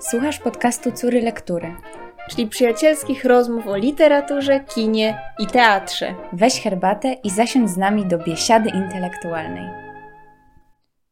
Słuchasz 0.00 0.38
podcastu 0.38 0.92
Córy 0.92 1.22
Lektury, 1.22 1.76
czyli 2.30 2.46
przyjacielskich 2.46 3.24
rozmów 3.24 3.66
o 3.66 3.76
literaturze, 3.76 4.60
kinie 4.60 5.18
i 5.38 5.46
teatrze. 5.46 6.14
Weź 6.32 6.60
herbatę 6.60 7.12
i 7.12 7.30
zasiądź 7.30 7.70
z 7.70 7.76
nami 7.76 8.06
do 8.06 8.18
biesiady 8.18 8.70
intelektualnej. 8.70 9.70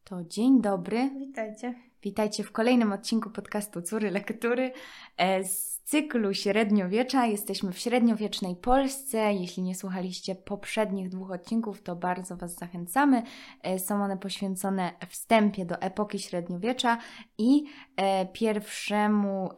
To 0.03 0.23
dzień 0.23 0.61
dobry. 0.61 1.09
Witajcie. 1.19 1.73
Witajcie 2.03 2.43
w 2.43 2.51
kolejnym 2.51 2.91
odcinku 2.91 3.29
podcastu 3.29 3.81
Córy 3.81 4.11
Lektury 4.11 4.71
e, 5.17 5.43
z 5.43 5.72
cyklu 5.83 6.33
średniowiecza. 6.33 7.25
Jesteśmy 7.25 7.71
w 7.71 7.79
średniowiecznej 7.79 8.55
Polsce. 8.55 9.33
Jeśli 9.33 9.63
nie 9.63 9.75
słuchaliście 9.75 10.35
poprzednich 10.35 11.09
dwóch 11.09 11.31
odcinków, 11.31 11.81
to 11.81 11.95
bardzo 11.95 12.37
Was 12.37 12.55
zachęcamy. 12.55 13.23
E, 13.61 13.79
są 13.79 14.03
one 14.03 14.17
poświęcone 14.17 14.91
wstępie 15.09 15.65
do 15.65 15.81
epoki 15.81 16.19
średniowiecza 16.19 16.97
i 17.37 17.63
e, 17.95 18.25
pierwszemu 18.25 19.49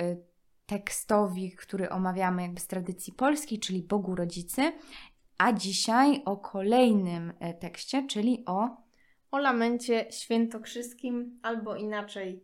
tekstowi, 0.66 1.52
który 1.52 1.89
omawiamy 1.89 2.41
jakby 2.41 2.59
z 2.59 2.67
tradycji 2.67 3.13
polskiej, 3.13 3.59
czyli 3.59 3.83
Bogu 3.83 4.16
Rodzicy. 4.16 4.73
A 5.38 5.53
dzisiaj 5.53 6.21
o 6.25 6.38
kolejnym 6.38 7.33
tekście, 7.59 8.07
czyli 8.07 8.44
o 8.45 8.85
o 9.35 9.38
lamencie 9.38 10.05
świętokrzyskim, 10.11 11.39
albo 11.41 11.75
inaczej 11.75 12.33
e, 12.33 12.39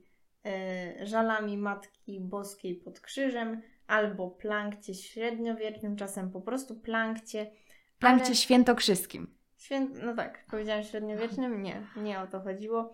żalami 1.04 1.58
Matki 1.58 2.20
Boskiej 2.20 2.76
pod 2.76 3.00
krzyżem, 3.00 3.62
albo 3.88 4.30
plankcie 4.30 4.94
średniowiecznym, 4.94 5.96
czasem 5.96 6.32
po 6.32 6.42
prostu 6.42 6.76
plankcie. 6.76 7.52
Plankcie 8.00 8.26
ale... 8.26 8.36
świętokrzyskim. 8.36 9.36
Świę... 9.58 9.88
No 10.04 10.16
tak, 10.16 10.46
powiedziałam 10.52 10.84
średniowiecznym? 10.84 11.64
Nie, 11.64 11.88
nie 11.96 12.20
o 12.20 12.28
to 12.28 12.40
chodziło. 12.40 12.92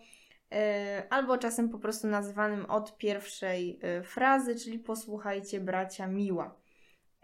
E, 0.51 1.03
albo 1.09 1.37
czasem 1.37 1.69
po 1.69 1.79
prostu 1.79 2.07
nazywanym 2.07 2.65
od 2.65 2.97
pierwszej 2.97 3.79
e, 3.81 4.03
frazy, 4.03 4.55
czyli 4.55 4.79
posłuchajcie 4.79 5.59
bracia 5.59 6.07
miła. 6.07 6.55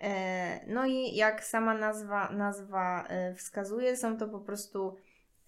E, 0.02 0.66
no 0.68 0.86
i 0.86 1.16
jak 1.16 1.44
sama 1.44 1.74
nazwa, 1.74 2.32
nazwa 2.32 3.08
e, 3.08 3.36
wskazuje, 3.36 3.98
są 3.98 4.18
to 4.18 4.28
po 4.28 4.40
prostu 4.40 4.98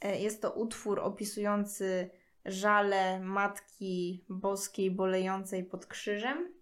E, 0.01 0.19
jest 0.19 0.41
to 0.41 0.51
utwór 0.51 0.99
opisujący 0.99 2.09
żale 2.45 3.19
Matki 3.19 4.25
Boskiej 4.29 4.91
bolejącej 4.91 5.63
pod 5.63 5.85
krzyżem. 5.85 6.53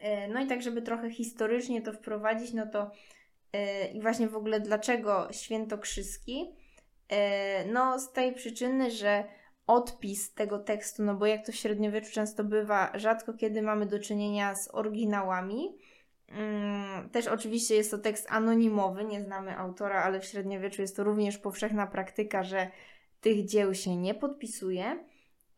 E, 0.00 0.28
no 0.28 0.40
i 0.40 0.46
tak, 0.46 0.62
żeby 0.62 0.82
trochę 0.82 1.10
historycznie 1.10 1.82
to 1.82 1.92
wprowadzić, 1.92 2.52
no 2.52 2.66
to 2.66 2.90
e, 3.52 3.86
i 3.86 4.00
właśnie 4.00 4.28
w 4.28 4.36
ogóle 4.36 4.60
dlaczego 4.60 5.28
świętokrzyski? 5.32 6.54
No 7.72 7.98
z 7.98 8.12
tej 8.12 8.34
przyczyny, 8.34 8.90
że 8.90 9.24
odpis 9.66 10.34
tego 10.34 10.58
tekstu, 10.58 11.02
no 11.02 11.14
bo 11.14 11.26
jak 11.26 11.46
to 11.46 11.52
w 11.52 11.54
średniowieczu 11.56 12.12
często 12.12 12.44
bywa, 12.44 12.92
rzadko 12.94 13.34
kiedy 13.34 13.62
mamy 13.62 13.86
do 13.86 13.98
czynienia 13.98 14.54
z 14.54 14.74
oryginałami, 14.74 15.78
Mm, 16.28 17.10
też 17.10 17.26
oczywiście 17.26 17.74
jest 17.74 17.90
to 17.90 17.98
tekst 17.98 18.26
anonimowy, 18.30 19.04
nie 19.04 19.20
znamy 19.20 19.58
autora, 19.58 20.02
ale 20.02 20.20
w 20.20 20.24
średniowieczu 20.24 20.82
jest 20.82 20.96
to 20.96 21.04
również 21.04 21.38
powszechna 21.38 21.86
praktyka, 21.86 22.42
że 22.42 22.70
tych 23.26 23.44
dzieł 23.44 23.74
się 23.74 23.96
nie 23.96 24.14
podpisuje. 24.14 25.04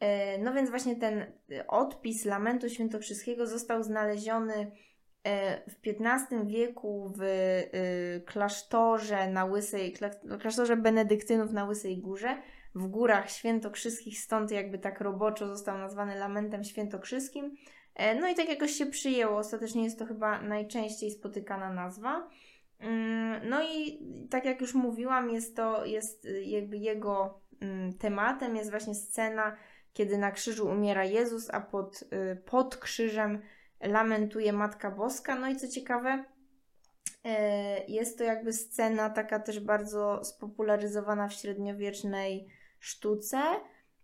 E, 0.00 0.38
no 0.38 0.55
więc 0.55 0.70
właśnie 0.70 0.97
ten 0.97 1.33
odpis 1.69 2.24
Lamentu 2.24 2.69
Świętokrzyskiego 2.69 3.47
został 3.47 3.83
znaleziony 3.83 4.70
e, 5.24 5.70
w 5.70 5.77
XV 5.86 6.46
wieku 6.46 7.12
w 7.16 7.22
e, 7.22 8.20
klasztorze 8.20 9.30
na 9.30 9.44
Łysej, 9.44 9.94
klasztorze 10.41 10.77
benedyktynów 10.77 11.52
na 11.52 11.64
Łysej 11.64 11.98
Górze, 11.98 12.36
w 12.74 12.86
górach 12.86 13.30
świętokrzyskich, 13.30 14.19
stąd 14.19 14.50
jakby 14.50 14.78
tak 14.78 15.00
roboczo 15.00 15.46
został 15.46 15.78
nazwany 15.78 16.19
Lamentem 16.19 16.64
Świętokrzyskim. 16.64 17.56
E, 17.94 18.14
no 18.20 18.28
i 18.28 18.34
tak 18.34 18.48
jakoś 18.48 18.70
się 18.70 18.86
przyjęło. 18.86 19.39
Ostatecznie 19.39 19.84
jest 19.84 19.98
to 19.98 20.06
chyba 20.06 20.42
najczęściej 20.42 21.11
spotykana 21.11 21.72
nazwa. 21.72 22.28
Mm, 22.78 23.48
no 23.48 23.62
i 23.62 23.98
tak 24.30 24.44
jak 24.44 24.61
już 24.61 24.74
mówiłam, 24.74 25.30
jest 25.30 25.57
to 25.57 25.84
jest 25.84 26.28
jakby 26.45 26.77
jego 26.77 27.48
tematem 27.98 28.57
jest 28.57 28.70
właśnie 28.70 28.95
scena, 28.95 29.57
kiedy 29.92 30.19
na 30.19 30.30
krzyżu 30.30 30.69
umiera 30.69 31.05
Jezus, 31.05 31.51
a 31.51 31.61
pod, 31.61 32.02
y, 32.02 32.36
pod 32.36 32.77
krzyżem 32.77 33.42
lamentuje 33.80 34.52
Matka 34.52 34.91
Boska. 34.91 35.35
No 35.35 35.48
i 35.48 35.57
co 35.57 35.69
ciekawe, 35.69 36.24
e, 37.24 37.85
jest 37.86 38.19
to 38.19 38.24
jakby 38.24 38.52
scena 38.52 39.11
taka 39.11 39.41
też 39.41 39.61
bardzo 39.61 40.24
spopularyzowana 40.24 41.29
w 41.29 41.33
średniowiecznej 41.33 42.48
sztuce 42.80 43.39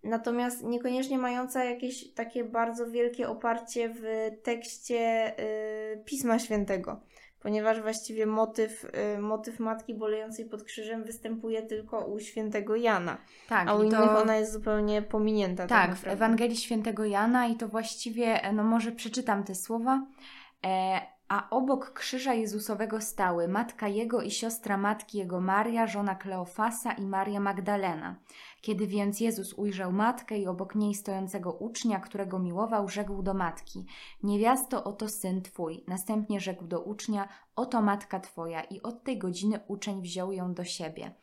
natomiast 0.04 0.62
niekoniecznie 0.62 1.19
mająca 1.19 1.65
jakieś 1.65 2.15
takie 2.15 2.44
bardzo 2.44 2.91
wielkie 2.91 3.28
oparcie 3.28 3.88
w 3.88 4.03
tekście 4.42 5.32
y, 5.94 6.03
Pisma 6.04 6.38
Świętego, 6.38 7.00
ponieważ 7.44 7.81
właściwie 7.81 8.27
motyw, 8.27 8.84
y, 9.16 9.19
motyw 9.19 9.60
Matki 9.60 9.94
bolejącej 9.94 10.44
pod 10.44 10.65
krzyżem 10.65 11.05
występuje 11.05 11.62
tylko 11.62 12.06
u 12.06 12.21
świętego 12.21 12.77
Jana, 12.77 13.16
tak, 13.49 13.69
a 13.69 13.75
u 13.75 13.82
innych 13.82 14.00
to... 14.00 14.21
ona 14.22 14.37
jest 14.37 14.53
zupełnie 14.53 15.03
pominięta. 15.03 15.66
Tak, 15.66 15.91
tak 15.91 15.99
w 15.99 16.06
Ewangelii 16.06 16.56
świętego 16.56 17.04
Jana 17.04 17.47
i 17.47 17.56
to 17.56 17.69
właściwie, 17.69 18.53
no 18.53 18.62
może 18.62 18.93
przeczytam 18.93 19.44
te 19.44 19.54
słowa. 19.54 20.06
E, 20.66 21.00
a 21.28 21.50
obok 21.50 21.92
krzyża 21.92 22.34
Jezusowego 22.34 23.00
stały 23.00 23.48
matka 23.48 23.88
jego 23.88 24.22
i 24.22 24.30
siostra 24.30 24.76
matki 24.76 25.18
jego 25.18 25.40
Maria, 25.40 25.86
żona 25.86 26.14
Kleofasa 26.14 26.92
i 26.92 27.06
Maria 27.06 27.40
Magdalena. 27.40 28.16
Kiedy 28.60 28.86
więc 28.86 29.20
Jezus 29.20 29.52
ujrzał 29.52 29.92
matkę 29.92 30.38
i 30.38 30.46
obok 30.46 30.74
niej 30.74 30.94
stojącego 30.94 31.52
ucznia, 31.52 32.00
którego 32.00 32.38
miłował, 32.38 32.88
rzekł 32.88 33.22
do 33.22 33.34
matki: 33.34 33.86
Niewiasto, 34.22 34.84
oto 34.84 35.08
syn 35.08 35.42
twój. 35.42 35.84
Następnie 35.88 36.40
rzekł 36.40 36.64
do 36.64 36.80
ucznia: 36.80 37.28
Oto 37.56 37.82
matka 37.82 38.20
twoja. 38.20 38.62
I 38.62 38.82
od 38.82 39.04
tej 39.04 39.18
godziny 39.18 39.60
uczeń 39.68 40.02
wziął 40.02 40.32
ją 40.32 40.54
do 40.54 40.64
siebie. 40.64 41.14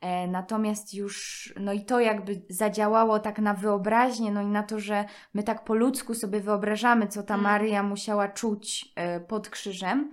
E, 0.00 0.26
natomiast 0.26 0.94
już, 0.94 1.52
no 1.60 1.72
i 1.72 1.84
to 1.84 2.00
jakby 2.00 2.42
zadziałało 2.48 3.18
tak 3.18 3.38
na 3.38 3.54
wyobraźnię, 3.54 4.32
no 4.32 4.42
i 4.42 4.46
na 4.46 4.62
to, 4.62 4.80
że 4.80 5.04
my 5.34 5.42
tak 5.42 5.64
po 5.64 5.74
ludzku 5.74 6.14
sobie 6.14 6.40
wyobrażamy, 6.40 7.08
co 7.08 7.22
ta 7.22 7.34
mm. 7.34 7.44
Maria 7.44 7.82
musiała 7.82 8.28
czuć 8.28 8.92
e, 8.96 9.20
pod 9.20 9.48
krzyżem. 9.48 10.12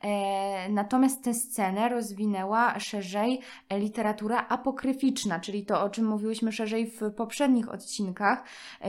E, 0.00 0.68
natomiast 0.68 1.24
tę 1.24 1.34
scenę 1.34 1.88
rozwinęła 1.88 2.78
szerzej 2.78 3.40
literatura 3.72 4.48
apokryficzna, 4.48 5.40
czyli 5.40 5.66
to, 5.66 5.82
o 5.82 5.90
czym 5.90 6.06
mówiłyśmy 6.06 6.52
szerzej 6.52 6.86
w 6.86 7.10
poprzednich 7.16 7.68
odcinkach, 7.68 8.44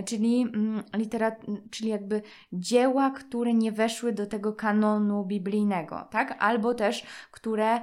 czyli, 0.06 0.42
mm, 0.42 0.84
literat- 0.94 1.58
czyli 1.72 1.90
jakby 1.90 2.22
dzieła, 2.54 3.12
które 3.12 3.54
nie 3.54 3.72
weszły 3.72 4.14
do 4.14 4.26
tego 4.26 4.54
kanonu 4.54 5.26
biblijnego, 5.26 6.08
tak? 6.12 6.36
Albo 6.40 6.74
też, 6.74 7.06
które 7.32 7.82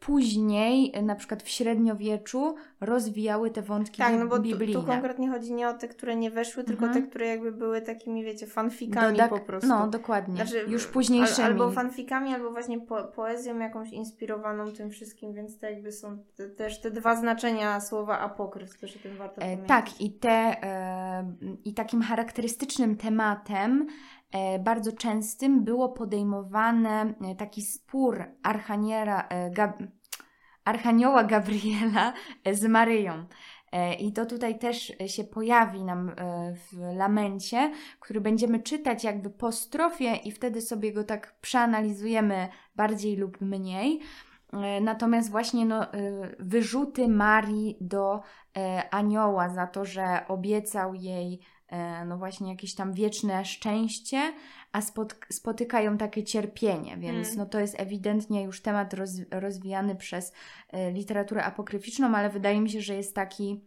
później, 0.00 0.92
na 1.02 1.14
przykład 1.14 1.42
w 1.42 1.48
średniowieczu, 1.48 2.54
rozwijały 2.80 3.50
te 3.50 3.62
wątki 3.62 3.98
tak, 3.98 4.14
no 4.18 4.26
bo 4.26 4.38
biblijne. 4.38 4.74
Tu, 4.74 4.80
tu 4.80 4.86
konkretnie 4.86 5.28
chodzi 5.28 5.52
nie 5.52 5.68
o 5.68 5.74
te, 5.74 5.88
które 5.88 6.16
nie 6.16 6.30
weszły, 6.30 6.64
tylko 6.64 6.86
mhm. 6.86 7.04
te, 7.04 7.10
które 7.10 7.26
jakby 7.26 7.52
były 7.52 7.80
takimi, 7.80 8.24
wiecie, 8.24 8.46
fanfikami 8.46 9.18
Dodak- 9.18 9.28
po 9.28 9.38
prostu. 9.38 9.68
No, 9.68 9.88
dokładnie. 9.88 10.36
Znaczy, 10.36 10.64
Już 10.68 10.86
późniejszymi. 10.86 11.46
albo 11.46 11.70
fanfikami, 11.70 12.34
albo 12.34 12.50
właśnie 12.50 12.80
po, 12.80 13.04
poezją 13.04 13.58
jakąś 13.58 13.92
inspirowaną 13.92 14.72
tym 14.72 14.90
wszystkim, 14.90 15.34
więc 15.34 15.58
to 15.58 15.66
jakby 15.66 15.92
są 15.92 16.18
te, 16.36 16.48
też 16.48 16.80
te 16.80 16.90
dwa 16.90 17.16
znaczenia 17.16 17.80
słowa 17.80 18.18
apokryf, 18.18 18.78
też 18.78 18.96
o 18.96 18.98
tym 18.98 19.16
warto 19.16 19.42
e, 19.42 19.56
Tak, 19.56 20.00
i, 20.00 20.12
te, 20.12 20.62
e, 20.62 21.34
i 21.64 21.74
takim 21.74 22.02
charakterystycznym 22.02 22.96
tematem 22.96 23.86
e, 23.88 23.92
bardzo 24.60 24.92
częstym 24.92 25.64
było 25.64 25.88
podejmowane 25.88 27.14
e, 27.20 27.34
taki 27.34 27.62
spór 27.62 28.24
Archaniera, 28.42 29.26
e, 29.28 29.50
Gab, 29.50 29.82
Archanioła 30.64 31.24
Gabriela 31.24 32.12
z 32.52 32.64
Maryją. 32.64 33.26
E, 33.72 33.94
I 33.94 34.12
to 34.12 34.26
tutaj 34.26 34.58
też 34.58 34.92
się 35.06 35.24
pojawi 35.24 35.84
nam 35.84 36.08
e, 36.08 36.14
w 36.54 36.96
lamencie, 36.96 37.72
który 38.00 38.20
będziemy 38.20 38.60
czytać 38.60 39.04
jakby 39.04 39.30
po 39.30 39.52
strofie 39.52 40.14
i 40.14 40.32
wtedy 40.32 40.60
sobie 40.60 40.92
go 40.92 41.04
tak 41.04 41.34
przeanalizujemy 41.40 42.48
bardziej 42.76 43.16
lub 43.16 43.40
mniej. 43.40 44.00
E, 44.52 44.80
natomiast 44.80 45.30
właśnie 45.30 45.66
no, 45.66 45.86
wyrzuty 46.38 47.08
Marii 47.08 47.76
do 47.80 48.20
anioła 48.90 49.48
za 49.48 49.66
to, 49.66 49.84
że 49.84 50.20
obiecał 50.28 50.94
jej 50.94 51.40
no 52.06 52.18
właśnie 52.18 52.50
jakieś 52.50 52.74
tam 52.74 52.92
wieczne 52.92 53.44
szczęście, 53.44 54.32
a 54.72 54.80
spotykają 55.30 55.98
takie 55.98 56.24
cierpienie, 56.24 56.96
więc 56.96 57.28
hmm. 57.28 57.38
no 57.38 57.46
to 57.46 57.60
jest 57.60 57.80
ewidentnie 57.80 58.42
już 58.42 58.62
temat 58.62 58.94
roz, 58.94 59.10
rozwijany 59.30 59.96
przez 59.96 60.32
y, 60.32 60.92
literaturę 60.92 61.44
apokryficzną, 61.44 62.16
ale 62.16 62.30
wydaje 62.30 62.60
mi 62.60 62.70
się, 62.70 62.80
że 62.80 62.94
jest 62.94 63.14
taki 63.14 63.64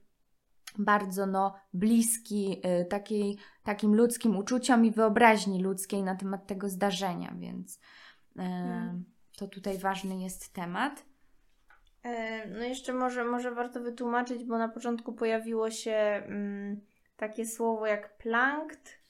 bardzo 0.77 1.25
no, 1.25 1.55
bliski 1.73 2.61
y, 2.81 2.85
takiej, 2.85 3.37
takim 3.63 3.95
ludzkim 3.95 4.37
uczuciom 4.37 4.85
i 4.85 4.91
wyobraźni 4.91 5.63
ludzkiej 5.63 6.03
na 6.03 6.15
temat 6.15 6.47
tego 6.47 6.69
zdarzenia, 6.69 7.33
więc 7.39 7.79
hmm. 8.37 9.05
to 9.37 9.47
tutaj 9.47 9.77
ważny 9.77 10.21
jest 10.21 10.53
temat. 10.53 11.05
E, 12.03 12.47
no 12.47 12.63
jeszcze 12.63 12.93
może, 12.93 13.23
może 13.23 13.51
warto 13.51 13.81
wytłumaczyć, 13.81 14.43
bo 14.43 14.57
na 14.57 14.69
początku 14.69 15.13
pojawiło 15.13 15.71
się 15.71 15.91
mm, 15.91 16.81
takie 17.27 17.45
słowo 17.45 17.87
jak 17.87 18.17
plankt, 18.17 19.03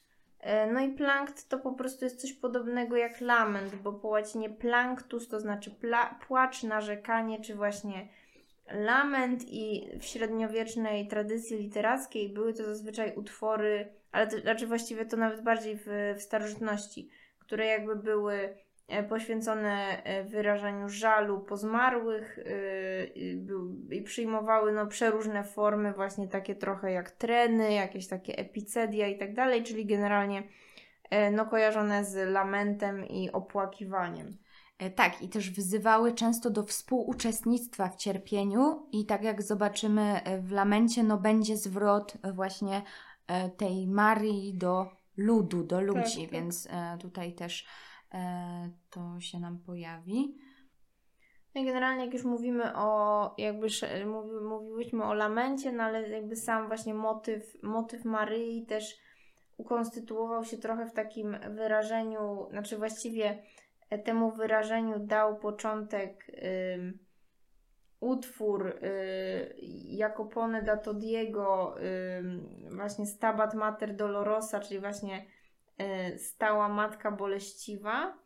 E, 0.43 0.71
no 0.71 0.79
i 0.79 0.89
plankt 0.89 1.49
to 1.49 1.59
po 1.59 1.71
prostu 1.71 2.05
jest 2.05 2.21
coś 2.21 2.33
podobnego 2.33 2.95
jak 2.95 3.21
lament, 3.21 3.75
bo 3.75 3.93
po 3.93 4.07
łacinie 4.07 4.49
planktus 4.49 5.27
to 5.27 5.39
znaczy 5.39 5.71
pla- 5.71 6.15
płacz, 6.27 6.63
narzekanie, 6.63 7.41
czy 7.41 7.55
właśnie 7.55 8.07
lament. 8.71 9.43
I 9.47 9.89
w 9.99 10.05
średniowiecznej 10.05 11.07
tradycji 11.07 11.57
literackiej 11.57 12.29
były 12.29 12.53
to 12.53 12.65
zazwyczaj 12.65 13.15
utwory, 13.15 13.93
ale 14.11 14.27
to, 14.27 14.39
znaczy 14.39 14.67
właściwie 14.67 15.05
to 15.05 15.17
nawet 15.17 15.41
bardziej 15.41 15.77
w, 15.77 16.15
w 16.17 16.21
starożytności, 16.21 17.09
które 17.39 17.65
jakby 17.65 17.95
były 17.95 18.57
poświęcone 19.09 20.03
e, 20.03 20.23
wyrażaniu 20.23 20.89
żalu 20.89 21.39
po 21.39 21.57
zmarłych 21.57 22.39
yy, 23.15 23.97
i 23.97 24.01
przyjmowały 24.01 24.71
no, 24.71 24.87
przeróżne 24.87 25.43
formy, 25.43 25.93
właśnie 25.93 26.27
takie 26.27 26.55
trochę 26.55 26.91
jak 26.91 27.11
treny, 27.11 27.73
jakieś 27.73 28.07
takie 28.07 28.37
epicedia 28.37 29.07
i 29.07 29.17
tak 29.17 29.33
dalej, 29.33 29.63
czyli 29.63 29.85
generalnie 29.85 30.43
no, 31.31 31.45
kojarzone 31.45 32.05
z 32.05 32.31
lamentem 32.31 33.07
i 33.07 33.31
opłakiwaniem. 33.31 34.37
E, 34.83 34.89
tak, 34.89 35.21
i 35.21 35.29
też 35.29 35.51
wzywały 35.51 36.13
często 36.13 36.49
do 36.49 36.63
współuczestnictwa 36.63 37.89
w 37.89 37.95
cierpieniu, 37.95 38.87
i 38.91 39.05
tak 39.05 39.23
jak 39.23 39.41
zobaczymy 39.41 40.23
e, 40.23 40.39
w 40.41 40.51
lamencie, 40.51 41.03
no 41.03 41.17
będzie 41.17 41.57
zwrot 41.57 42.17
e, 42.21 42.33
właśnie 42.33 42.81
tej 43.57 43.87
Marii 43.87 44.53
do 44.57 44.87
ludu, 45.17 45.63
do 45.63 45.81
ludzi, 45.81 46.21
tak, 46.21 46.21
tak. 46.21 46.31
więc 46.31 46.67
tutaj 46.99 47.33
też 47.33 47.67
to 48.89 49.19
się 49.19 49.39
nam 49.39 49.59
pojawi. 49.59 50.37
No 51.55 51.63
generalnie 51.63 52.05
jak 52.05 52.13
już 52.13 52.23
mówimy 52.23 52.75
o, 52.75 53.33
jakby 53.37 53.67
mówi, 54.05 54.31
mówiłyśmy 54.41 55.03
o 55.03 55.13
lamencie, 55.13 55.71
no 55.71 55.83
ale 55.83 56.09
jakby 56.09 56.35
sam 56.35 56.67
właśnie 56.67 56.93
motyw, 56.93 57.63
motyw 57.63 58.05
Maryi 58.05 58.65
też 58.65 58.97
ukonstytuował 59.57 60.45
się 60.45 60.57
trochę 60.57 60.85
w 60.85 60.93
takim 60.93 61.37
wyrażeniu, 61.55 62.47
znaczy 62.49 62.77
właściwie 62.77 63.43
temu 64.03 64.31
wyrażeniu 64.31 64.99
dał 64.99 65.37
początek 65.37 66.29
y, 66.29 66.93
utwór 67.99 68.67
y, 68.67 69.55
Jacopone 69.87 70.61
da 70.61 70.77
Todiego, 70.77 71.75
y, 71.81 72.75
właśnie 72.75 73.05
Stabat 73.05 73.53
Mater 73.53 73.95
Dolorosa, 73.95 74.59
czyli 74.59 74.79
właśnie 74.79 75.25
stała 76.17 76.69
matka 76.69 77.11
boleściwa. 77.11 78.17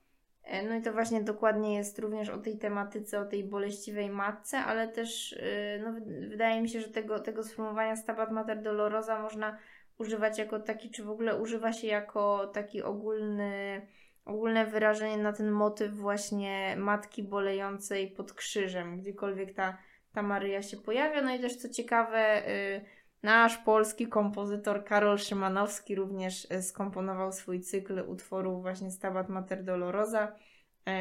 E, 0.44 0.64
no 0.64 0.76
i 0.76 0.82
to 0.82 0.94
właśnie 0.94 1.24
dokładnie 1.24 1.76
jest 1.76 2.00
również 2.00 2.30
o 2.30 2.38
tej 2.38 2.58
tematyce, 2.58 3.20
o 3.20 3.26
tej 3.26 3.44
boleściwej 3.44 4.10
matce, 4.10 4.58
ale 4.58 4.88
też 4.88 5.34
y, 5.34 5.82
no, 5.84 5.94
wydaje 6.30 6.62
mi 6.62 6.70
się, 6.70 6.82
że 6.82 6.88
tego, 6.88 7.20
tego 7.20 7.44
sformułowania 7.44 7.96
Stabat 7.96 8.32
Mater 8.32 8.62
Dolorosa 8.62 9.22
można 9.22 9.58
używać 9.98 10.38
jako 10.38 10.60
taki, 10.60 10.92
czy 10.92 11.04
w 11.04 11.10
ogóle 11.10 11.42
używa 11.42 11.74
się 11.74 11.88
jako 11.88 12.48
taki 12.48 12.84
ogólny 12.84 13.82
ogólne 14.26 14.66
wyrażenie 14.66 15.18
na 15.18 15.34
ten 15.34 15.52
motyw 15.52 15.94
właśnie 15.94 16.76
matki 16.78 17.24
bolejącej 17.24 18.08
pod 18.12 18.34
krzyżem, 18.34 19.02
gdziekolwiek 19.02 19.54
ta, 19.54 19.78
ta 20.14 20.22
Maryja 20.22 20.62
się 20.62 20.78
pojawia. 20.78 21.22
No 21.22 21.36
i 21.36 21.40
też 21.40 21.56
co 21.56 21.70
ciekawe, 21.70 22.50
y, 22.50 22.82
nasz 23.24 23.58
polski 23.58 24.08
kompozytor 24.08 24.84
Karol 24.86 25.18
Szymanowski 25.18 25.96
również 25.96 26.52
y, 26.52 26.62
skomponował 26.62 27.32
swój 27.32 27.62
cykl 27.62 28.04
utworów 28.08 28.62
właśnie 28.62 28.92
Stabat 28.92 29.30
Mater 29.30 29.64
Dolorosa, 29.64 30.36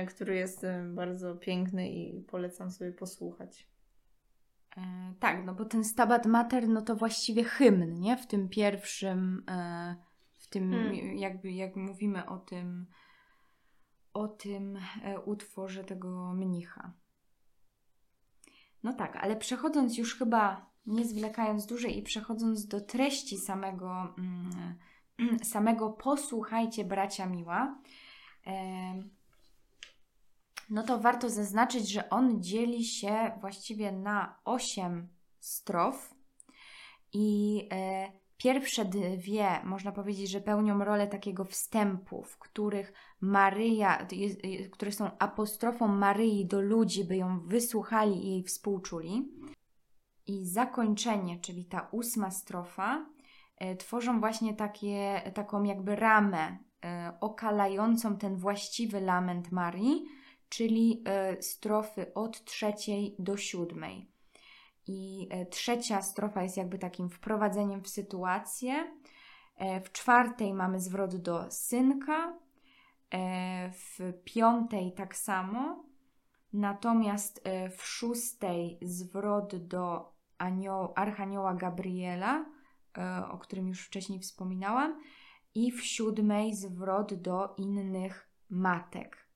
y, 0.02 0.06
który 0.06 0.34
jest 0.34 0.66
bardzo 0.88 1.34
piękny 1.34 1.90
i 1.90 2.20
polecam 2.20 2.70
sobie 2.70 2.92
posłuchać. 2.92 3.68
E, 4.76 5.14
tak, 5.20 5.44
no 5.44 5.54
bo 5.54 5.64
ten 5.64 5.84
Stabat 5.84 6.26
Mater, 6.26 6.68
no 6.68 6.82
to 6.82 6.96
właściwie 6.96 7.44
hymn, 7.44 8.00
nie? 8.00 8.16
W 8.16 8.26
tym 8.26 8.48
pierwszym, 8.48 9.44
e, 9.48 9.96
w 10.36 10.48
tym 10.48 10.72
hmm. 10.72 11.16
jakby, 11.16 11.52
jak 11.52 11.76
mówimy 11.76 12.26
o 12.26 12.38
tym 12.38 12.86
o 14.12 14.28
tym 14.28 14.78
e, 15.04 15.20
utworze 15.20 15.84
tego 15.84 16.34
mnicha. 16.34 16.92
No 18.82 18.92
tak, 18.92 19.16
ale 19.16 19.36
przechodząc 19.36 19.98
już 19.98 20.18
chyba, 20.18 20.70
nie 20.86 21.04
zwlekając 21.04 21.66
dłużej 21.66 21.98
i 21.98 22.02
przechodząc 22.02 22.66
do 22.66 22.80
treści 22.80 23.38
samego, 23.38 24.14
mm, 24.18 24.74
samego 25.54 25.90
posłuchajcie 25.90 26.84
bracia 26.84 27.26
miła, 27.26 27.78
no 30.70 30.82
to 30.82 30.98
warto 30.98 31.30
zaznaczyć, 31.30 31.88
że 31.88 32.10
on 32.10 32.42
dzieli 32.42 32.84
się 32.84 33.32
właściwie 33.40 33.92
na 33.92 34.38
osiem 34.44 35.08
strof 35.40 36.14
i 37.12 37.68
e, 37.72 38.12
Pierwsze 38.38 38.84
dwie, 38.84 39.60
można 39.64 39.92
powiedzieć, 39.92 40.30
że 40.30 40.40
pełnią 40.40 40.84
rolę 40.84 41.06
takiego 41.06 41.44
wstępu, 41.44 42.22
w 42.22 42.38
których 42.38 42.92
Maryja, 43.20 44.06
które 44.70 44.92
są 44.92 45.10
apostrofą 45.18 45.88
Maryi 45.88 46.46
do 46.46 46.60
ludzi, 46.60 47.04
by 47.04 47.16
ją 47.16 47.40
wysłuchali 47.40 48.26
i 48.26 48.30
jej 48.30 48.42
współczuli. 48.42 49.28
I 50.26 50.46
zakończenie, 50.46 51.40
czyli 51.40 51.64
ta 51.64 51.88
ósma 51.90 52.30
strofa, 52.30 53.06
e, 53.56 53.76
tworzą 53.76 54.20
właśnie 54.20 54.54
takie, 54.54 55.22
taką 55.34 55.62
jakby 55.62 55.96
ramę 55.96 56.58
e, 56.84 57.12
okalającą 57.20 58.16
ten 58.16 58.36
właściwy 58.36 59.00
lament 59.00 59.52
Marii, 59.52 60.04
czyli 60.48 61.02
e, 61.04 61.42
strofy 61.42 62.14
od 62.14 62.44
trzeciej 62.44 63.16
do 63.18 63.36
siódmej. 63.36 64.10
I 64.88 65.28
trzecia 65.50 66.02
strofa 66.02 66.42
jest 66.42 66.56
jakby 66.56 66.78
takim 66.78 67.10
wprowadzeniem 67.10 67.82
w 67.82 67.88
sytuację. 67.88 68.92
W 69.84 69.92
czwartej 69.92 70.54
mamy 70.54 70.80
zwrot 70.80 71.16
do 71.16 71.50
synka, 71.50 72.38
w 73.72 74.12
piątej 74.24 74.92
tak 74.92 75.16
samo, 75.16 75.84
natomiast 76.52 77.44
w 77.78 77.82
szóstej 77.82 78.78
zwrot 78.82 79.56
do 79.56 80.15
anioł, 80.38 80.92
Archanioła 80.96 81.54
Gabriela, 81.54 82.44
o 83.30 83.38
którym 83.38 83.68
już 83.68 83.80
wcześniej 83.80 84.20
wspominałam, 84.20 85.00
i 85.54 85.72
w 85.72 85.84
siódmej 85.84 86.54
zwrot 86.54 87.14
do 87.14 87.54
innych 87.58 88.28
matek. 88.50 89.26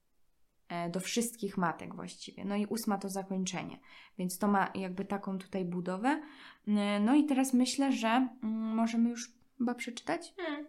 E, 0.70 0.90
do 0.90 1.00
wszystkich 1.00 1.58
matek 1.58 1.94
właściwie. 1.94 2.44
No 2.44 2.56
i 2.56 2.66
ósma 2.66 2.98
to 2.98 3.08
zakończenie, 3.08 3.80
więc 4.18 4.38
to 4.38 4.48
ma 4.48 4.70
jakby 4.74 5.04
taką 5.04 5.38
tutaj 5.38 5.64
budowę. 5.64 6.22
E, 6.66 7.00
no 7.00 7.14
i 7.14 7.24
teraz 7.24 7.54
myślę, 7.54 7.92
że 7.92 8.08
mm, 8.08 8.74
możemy 8.74 9.10
już 9.10 9.32
chyba 9.58 9.74
przeczytać. 9.74 10.34
Hmm. 10.36 10.66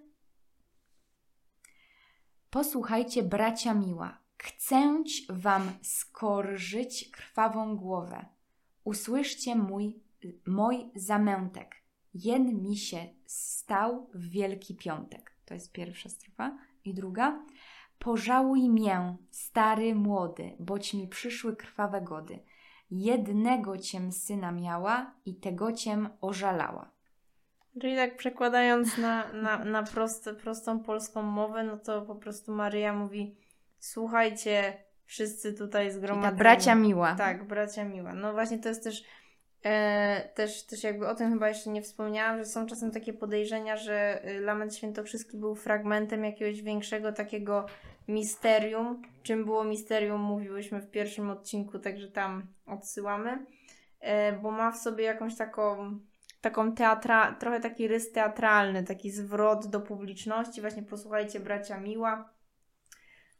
Posłuchajcie, 2.50 3.24
bracia 3.24 3.74
miła, 3.74 4.18
chcęć 4.38 5.28
wam 5.30 5.72
skorżyć 5.82 7.10
krwawą 7.12 7.78
głowę. 7.78 8.26
Usłyszcie 8.84 9.56
mój, 9.56 10.00
mój 10.48 10.92
zamętek. 10.96 11.76
Jen 12.14 12.62
mi 12.62 12.78
się 12.78 12.98
stał 13.26 14.10
w 14.14 14.30
Wielki 14.30 14.76
Piątek. 14.76 15.32
To 15.46 15.54
jest 15.54 15.72
pierwsza 15.72 16.10
strofa. 16.10 16.58
I 16.86 16.94
druga. 16.94 17.46
Pożałuj 18.00 18.70
mię, 18.70 19.16
stary, 19.32 19.96
młody, 19.96 20.56
boć 20.60 20.94
mi 20.94 21.08
przyszły 21.08 21.56
krwawe 21.56 22.02
gody. 22.02 22.40
Jednego 22.92 23.78
ciem 23.78 24.12
syna 24.12 24.52
miała 24.52 25.14
i 25.26 25.36
tego 25.36 25.72
ciem 25.72 26.10
ożalała. 26.22 26.92
Czyli 27.82 27.96
tak 27.96 28.18
przekładając 28.18 28.98
na, 28.98 29.34
na, 29.34 29.66
na 29.66 29.84
proste, 29.84 30.34
prostą 30.34 30.80
polską 30.80 31.22
mowę, 31.22 31.64
no 31.64 31.78
to 31.78 32.02
po 32.02 32.16
prostu 32.16 32.52
Maryja 32.52 32.94
mówi 32.94 33.36
słuchajcie, 33.80 34.78
wszyscy 35.06 35.54
tutaj 35.54 35.92
zgromadzeni. 35.92 36.38
bracia 36.38 36.76
miła. 36.76 37.16
Tak, 37.16 37.48
bracia 37.48 37.86
miła. 37.86 38.14
No 38.14 38.34
właśnie 38.34 38.60
to 38.60 38.70
jest 38.70 38.84
też 38.84 39.04
też, 40.34 40.64
też 40.64 40.84
jakby 40.84 41.08
o 41.08 41.16
tym 41.16 41.34
chyba 41.34 41.50
jeszcze 41.50 41.70
nie 41.70 41.82
wspomniałam, 41.82 42.38
że 42.38 42.46
są 42.46 42.66
czasem 42.66 42.92
takie 42.92 43.14
podejrzenia, 43.14 43.78
że 43.78 44.26
y, 44.30 44.40
Lament 44.40 44.76
Świętokrzyski 44.76 45.38
był 45.38 45.56
fragmentem 45.56 46.24
jakiegoś 46.24 46.62
większego 46.62 47.12
takiego 47.12 47.66
misterium. 48.08 49.02
Czym 49.24 49.46
było 49.46 49.64
misterium, 49.64 50.22
mówiłyśmy 50.22 50.82
w 50.82 50.92
pierwszym 50.92 51.30
odcinku, 51.30 51.80
także 51.80 52.08
tam 52.08 52.48
odsyłamy, 52.66 53.46
e, 54.00 54.34
bo 54.34 54.52
ma 54.52 54.72
w 54.72 54.78
sobie 54.78 55.04
jakąś 55.04 55.36
taką, 55.36 56.00
taką 56.42 56.76
teatra, 56.76 57.36
trochę 57.40 57.60
taki 57.60 57.88
rys 57.88 58.12
teatralny, 58.12 58.84
taki 58.84 59.12
zwrot 59.12 59.68
do 59.68 59.80
publiczności. 59.80 60.62
Właśnie 60.62 60.84
posłuchajcie, 60.84 61.40
bracia 61.40 61.80
Miła. 61.80 62.30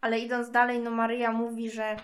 Ale 0.02 0.20
idąc 0.20 0.52
dalej, 0.52 0.80
no 0.80 0.92
Maryja 0.92 1.32
mówi, 1.32 1.72
że 1.72 1.98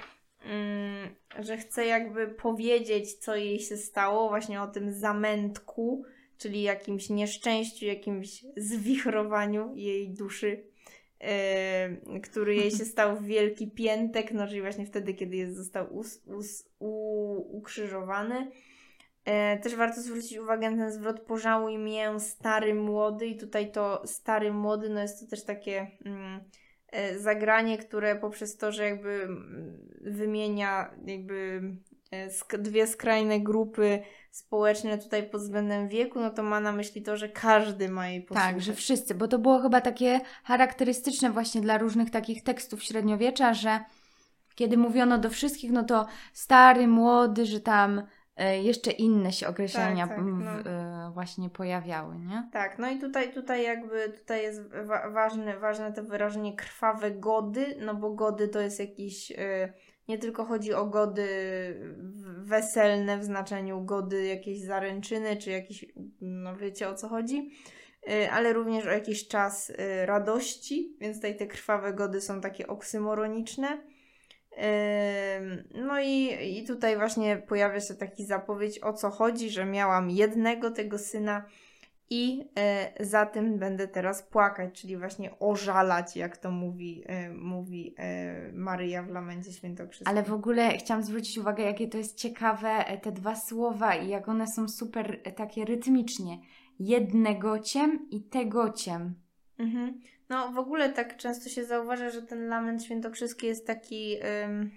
że 1.39 1.57
chce 1.57 1.85
jakby 1.85 2.27
powiedzieć, 2.27 3.13
co 3.13 3.35
jej 3.35 3.59
się 3.59 3.77
stało, 3.77 4.29
właśnie 4.29 4.61
o 4.61 4.67
tym 4.67 4.93
zamętku, 4.93 6.03
czyli 6.37 6.61
jakimś 6.61 7.09
nieszczęściu, 7.09 7.85
jakimś 7.85 8.45
zwichrowaniu 8.57 9.75
jej 9.75 10.09
duszy, 10.09 10.63
yy, 11.21 12.19
który 12.21 12.55
jej 12.55 12.71
się 12.71 12.85
stał 12.95 13.17
w 13.17 13.25
Wielki 13.25 13.71
Piętek, 13.71 14.31
no 14.31 14.47
czyli 14.47 14.61
właśnie 14.61 14.85
wtedy, 14.85 15.13
kiedy 15.13 15.35
jest, 15.35 15.55
został 15.55 15.95
us, 15.95 16.23
us, 16.25 16.69
u, 16.79 17.57
ukrzyżowany. 17.57 18.51
E, 19.27 19.57
też 19.57 19.75
warto 19.75 20.01
zwrócić 20.01 20.37
uwagę 20.37 20.71
na 20.71 20.83
ten 20.83 20.93
zwrot 20.93 21.19
pożałuj 21.19 21.77
mię 21.77 22.19
stary 22.19 22.75
młody 22.75 23.27
i 23.27 23.37
tutaj 23.37 23.71
to 23.71 24.01
stary 24.05 24.53
młody, 24.53 24.89
no 24.89 25.01
jest 25.01 25.19
to 25.19 25.27
też 25.27 25.43
takie 25.43 25.87
mm, 26.05 26.43
zagranie, 27.17 27.77
które 27.77 28.15
poprzez 28.15 28.57
to, 28.57 28.71
że 28.71 28.83
jakby 28.83 29.23
mm, 29.23 29.87
wymienia 30.01 30.91
jakby 31.05 31.61
e, 32.11 32.57
dwie 32.57 32.87
skrajne 32.87 33.39
grupy 33.39 33.99
społeczne 34.31 34.97
tutaj 34.97 35.29
pod 35.29 35.41
względem 35.41 35.87
wieku, 35.87 36.19
no 36.19 36.29
to 36.29 36.43
ma 36.43 36.59
na 36.59 36.71
myśli 36.71 37.01
to, 37.01 37.17
że 37.17 37.29
każdy 37.29 37.89
ma 37.89 38.09
jej 38.09 38.21
posłuchać. 38.21 38.53
Tak, 38.53 38.61
że 38.61 38.73
wszyscy, 38.73 39.15
bo 39.15 39.27
to 39.27 39.39
było 39.39 39.59
chyba 39.59 39.81
takie 39.81 40.19
charakterystyczne 40.43 41.31
właśnie 41.31 41.61
dla 41.61 41.77
różnych 41.77 42.09
takich 42.09 42.43
tekstów 42.43 42.83
średniowiecza, 42.83 43.53
że 43.53 43.79
kiedy 44.55 44.77
mówiono 44.77 45.17
do 45.17 45.29
wszystkich, 45.29 45.71
no 45.71 45.83
to 45.83 46.07
stary, 46.33 46.87
młody, 46.87 47.45
że 47.45 47.59
tam 47.59 47.99
e, 47.99 48.03
jeszcze 48.63 48.91
inne 48.91 49.31
się 49.31 49.47
określenia 49.47 50.07
Tak, 50.07 50.17
tak, 50.17 50.25
no. 50.25 50.51
e, 50.51 51.11
właśnie 51.13 51.49
pojawiały, 51.49 52.15
nie? 52.19 52.49
Tak, 52.53 52.79
no 52.79 52.89
i 52.91 52.99
tutaj, 52.99 53.33
tutaj 53.33 53.63
jakby 53.63 54.09
tutaj 54.09 54.43
jest 54.43 54.61
wa- 54.85 55.09
ważne, 55.09 55.59
ważne 55.59 55.93
to 55.93 56.03
wyrażenie 56.03 56.55
krwawe 56.55 57.11
gody, 57.11 57.75
no 57.79 57.95
bo 57.95 58.13
gody 58.13 58.47
to 58.47 58.59
jest 58.61 58.79
jakiś, 58.79 59.31
y, 59.31 59.73
nie 60.07 60.17
tylko 60.17 60.45
chodzi 60.45 60.73
o 60.73 60.85
gody 60.85 61.27
weselne 62.37 63.17
w 63.17 63.23
znaczeniu 63.23 63.81
gody 63.85 64.25
jakiejś 64.25 64.61
zaręczyny, 64.61 65.37
czy 65.37 65.51
jakiś, 65.51 65.85
no 66.21 66.55
wiecie 66.55 66.89
o 66.89 66.95
co 66.95 67.07
chodzi, 67.07 67.51
ale 68.31 68.53
również 68.53 68.85
o 68.85 68.91
jakiś 68.91 69.27
czas 69.27 69.71
radości, 70.05 70.95
więc 70.99 71.17
tutaj 71.17 71.37
te 71.37 71.47
krwawe 71.47 71.93
gody 71.93 72.21
są 72.21 72.41
takie 72.41 72.67
oksymoroniczne. 72.67 73.67
No 75.75 75.99
i, 75.99 76.37
i 76.59 76.67
tutaj 76.67 76.97
właśnie 76.97 77.37
pojawia 77.37 77.79
się 77.79 77.93
taki 77.93 78.25
zapowiedź 78.25 78.79
o 78.79 78.93
co 78.93 79.09
chodzi, 79.09 79.49
że 79.49 79.65
miałam 79.65 80.09
jednego 80.09 80.71
tego 80.71 80.97
syna 80.97 81.45
i 82.09 82.49
e, 82.59 83.05
za 83.05 83.25
tym 83.25 83.59
będę 83.59 83.87
teraz 83.87 84.23
płakać, 84.23 84.81
czyli 84.81 84.97
właśnie 84.97 85.39
ożalać, 85.39 86.15
jak 86.15 86.37
to 86.37 86.51
mówi, 86.51 87.03
e, 87.05 87.29
mówi 87.29 87.95
e, 87.97 88.51
Maryja 88.51 89.03
w 89.03 89.09
lamencie 89.09 89.53
świętokrzyskim. 89.53 90.07
Ale 90.07 90.23
w 90.23 90.33
ogóle 90.33 90.77
chciałam 90.77 91.03
zwrócić 91.03 91.37
uwagę, 91.37 91.63
jakie 91.63 91.87
to 91.87 91.97
jest 91.97 92.17
ciekawe, 92.17 92.69
e, 92.69 92.97
te 92.97 93.11
dwa 93.11 93.35
słowa 93.35 93.95
i 93.95 94.09
jak 94.09 94.29
one 94.29 94.47
są 94.47 94.67
super 94.67 95.19
e, 95.23 95.31
takie 95.31 95.65
rytmicznie. 95.65 96.39
Jednegociem 96.79 98.07
i 98.11 98.23
tegociem. 98.23 99.15
Mhm. 99.59 99.99
No 100.29 100.51
w 100.51 100.57
ogóle 100.57 100.89
tak 100.89 101.17
często 101.17 101.49
się 101.49 101.65
zauważa, 101.65 102.09
że 102.09 102.21
ten 102.21 102.47
lament 102.47 102.83
świętokrzyski 102.83 103.47
jest 103.47 103.67
taki 103.67 104.17
ym, 104.45 104.71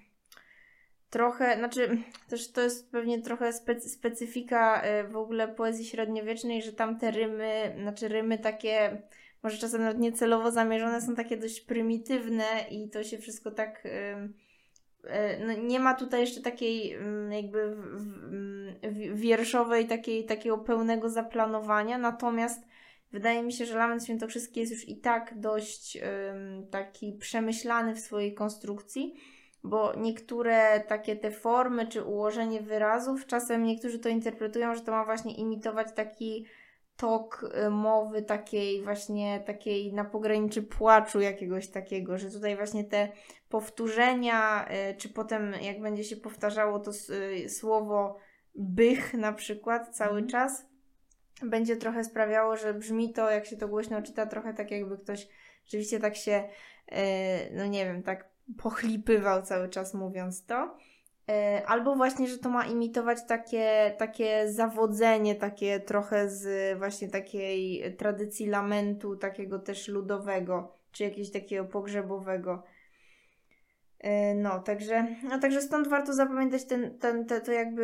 trochę, 1.11 1.59
znaczy 1.59 1.99
też 2.29 2.53
to 2.53 2.61
jest 2.61 2.91
pewnie 2.91 3.23
trochę 3.23 3.53
specy, 3.53 3.89
specyfika 3.89 4.83
y, 4.87 5.09
w 5.09 5.17
ogóle 5.17 5.49
poezji 5.49 5.85
średniowiecznej, 5.85 6.63
że 6.63 6.73
tam 6.73 6.99
te 6.99 7.11
rymy, 7.11 7.77
znaczy 7.83 8.09
rymy 8.09 8.39
takie 8.39 9.03
może 9.43 9.59
czasem 9.59 9.81
nawet 9.81 9.99
niecelowo 9.99 10.51
zamierzone 10.51 11.01
są 11.01 11.15
takie 11.15 11.37
dość 11.37 11.61
prymitywne 11.61 12.45
i 12.71 12.91
to 12.91 13.05
się 13.05 13.19
wszystko 13.19 13.51
tak 13.51 13.85
ym, 13.85 14.35
y, 15.05 15.47
no, 15.47 15.53
nie 15.53 15.81
ma 15.81 15.95
tutaj 15.95 16.21
jeszcze 16.21 16.41
takiej 16.41 16.99
jakby 17.31 17.77
w, 17.77 17.87
w, 18.83 19.21
wierszowej 19.21 19.87
takiej, 19.87 20.25
takiego 20.25 20.59
pełnego 20.59 21.09
zaplanowania, 21.09 21.99
natomiast 21.99 22.70
Wydaje 23.13 23.43
mi 23.43 23.53
się, 23.53 23.67
że 23.67 23.79
Lament 23.79 24.05
Świętokrzyski 24.05 24.61
jest 24.61 24.73
już 24.73 24.89
i 24.89 24.97
tak 24.97 25.41
dość 25.41 25.97
ym, 25.97 26.67
taki 26.71 27.13
przemyślany 27.13 27.95
w 27.95 28.01
swojej 28.01 28.35
konstrukcji, 28.35 29.15
bo 29.65 29.93
niektóre 29.97 30.81
takie 30.81 31.17
te 31.17 31.31
formy 31.31 31.87
czy 31.87 32.05
ułożenie 32.05 32.61
wyrazów, 32.61 33.27
czasem 33.27 33.65
niektórzy 33.65 33.99
to 33.99 34.09
interpretują, 34.09 34.75
że 34.75 34.81
to 34.81 34.93
ma 34.93 35.05
właśnie 35.05 35.35
imitować 35.35 35.89
taki 35.95 36.47
tok 36.97 37.45
y, 37.67 37.71
mowy 37.71 38.23
takiej 38.23 38.83
właśnie 38.83 39.41
takiej 39.47 39.93
na 39.93 40.05
pograniczy 40.05 40.63
płaczu 40.63 41.21
jakiegoś 41.21 41.69
takiego, 41.69 42.19
że 42.19 42.31
tutaj 42.31 42.57
właśnie 42.57 42.85
te 42.85 43.09
powtórzenia, 43.49 44.69
y, 44.91 44.97
czy 44.97 45.09
potem 45.09 45.53
jak 45.63 45.81
będzie 45.81 46.05
się 46.05 46.17
powtarzało 46.17 46.79
to 46.79 46.91
y, 46.91 47.49
słowo 47.49 48.17
bych 48.55 49.15
na 49.15 49.33
przykład 49.33 49.97
cały 49.97 50.19
Mhm. 50.19 50.29
czas, 50.29 50.67
będzie 51.43 51.77
trochę 51.77 52.05
sprawiało, 52.05 52.57
że 52.57 52.75
brzmi 52.75 53.13
to, 53.13 53.31
jak 53.31 53.47
się 53.47 53.57
to 53.57 53.69
głośno 53.69 54.03
czyta, 54.03 54.27
trochę 54.27 54.55
tak 54.55 54.71
jakby 54.71 54.99
ktoś 54.99 55.29
rzeczywiście 55.65 56.01
tak 56.01 56.17
się, 56.17 56.49
e, 56.93 57.51
no 57.55 57.67
nie 57.67 57.85
wiem, 57.85 58.03
tak 58.03 58.29
pochlipywał 58.59 59.43
cały 59.43 59.69
czas 59.69 59.95
mówiąc 59.95 60.47
to. 60.47 60.77
E, 61.29 61.63
Albo 61.67 61.97
właśnie, 61.97 62.29
że 62.29 62.39
to 62.39 62.49
ma 62.49 62.67
imitować 62.67 63.19
takie, 63.29 63.95
takie 63.99 64.53
zawodzenie, 64.53 65.35
takie 65.35 65.81
trochę 65.81 66.31
z 66.31 66.79
właśnie 66.79 67.09
takiej 67.09 67.95
tradycji 67.97 68.47
lamentu, 68.47 69.17
takiego 69.17 69.59
też 69.59 69.89
ludowego, 69.89 70.77
czy 70.93 71.05
jakiegoś 71.05 71.31
takiego 71.31 71.65
pogrzebowego. 71.65 72.63
E, 74.01 74.35
No, 74.35 74.61
także, 74.61 75.07
no, 75.23 75.39
także 75.39 75.63
stąd 75.63 75.89
warto 75.89 76.13
zapamiętać 76.13 76.65
ten, 76.65 76.99
ten, 76.99 77.27
te, 77.27 77.41
to 77.41 77.53
jakby 77.53 77.83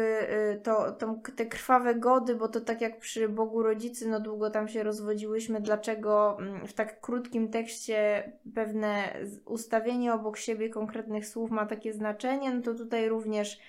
y, 0.54 0.60
to, 0.62 0.92
tą, 0.92 1.20
te 1.20 1.46
krwawe 1.46 1.94
gody, 1.94 2.34
bo 2.34 2.48
to 2.48 2.60
tak 2.60 2.80
jak 2.80 2.98
przy 2.98 3.28
Bogu 3.28 3.62
Rodzicy, 3.62 4.08
no 4.08 4.20
długo 4.20 4.50
tam 4.50 4.68
się 4.68 4.82
rozwodziłyśmy, 4.82 5.60
dlaczego 5.60 6.36
mm, 6.40 6.66
w 6.66 6.72
tak 6.72 7.00
krótkim 7.00 7.48
tekście 7.48 8.32
pewne 8.54 9.18
ustawienie 9.44 10.14
obok 10.14 10.36
siebie 10.36 10.68
konkretnych 10.70 11.26
słów 11.26 11.50
ma 11.50 11.66
takie 11.66 11.92
znaczenie, 11.92 12.54
no 12.54 12.62
to 12.62 12.74
tutaj 12.74 13.08
również 13.08 13.60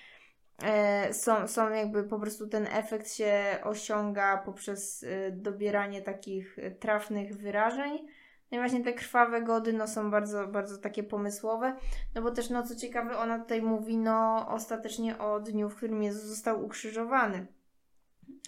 e, 0.62 1.14
są, 1.14 1.48
są 1.48 1.70
jakby 1.70 2.04
po 2.04 2.18
prostu 2.18 2.48
ten 2.48 2.66
efekt 2.66 3.12
się 3.12 3.42
osiąga 3.64 4.36
poprzez 4.36 5.02
y, 5.02 5.32
dobieranie 5.36 6.02
takich 6.02 6.58
y, 6.58 6.70
trafnych 6.70 7.36
wyrażeń. 7.36 8.06
No 8.50 8.56
i 8.56 8.60
właśnie 8.60 8.84
te 8.84 8.92
krwawe 8.92 9.42
gody 9.42 9.72
no, 9.72 9.88
są 9.88 10.10
bardzo, 10.10 10.46
bardzo 10.46 10.78
takie 10.78 11.02
pomysłowe. 11.02 11.76
No 12.14 12.22
bo 12.22 12.30
też, 12.30 12.50
no 12.50 12.62
co 12.62 12.76
ciekawe, 12.76 13.18
ona 13.18 13.38
tutaj 13.38 13.62
mówi, 13.62 13.96
no 13.96 14.48
ostatecznie 14.48 15.18
o 15.18 15.40
dniu, 15.40 15.68
w 15.68 15.76
którym 15.76 16.02
Jezus 16.02 16.22
został 16.22 16.64
ukrzyżowany. 16.64 17.46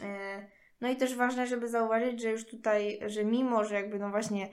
E, 0.03 0.47
No 0.81 0.89
i 0.89 0.97
też 0.97 1.17
ważne, 1.17 1.47
żeby 1.47 1.69
zauważyć, 1.69 2.21
że 2.21 2.31
już 2.31 2.47
tutaj, 2.47 3.01
że 3.07 3.25
mimo, 3.25 3.65
że 3.65 3.75
jakby 3.75 3.99
no 3.99 4.11
właśnie, 4.11 4.49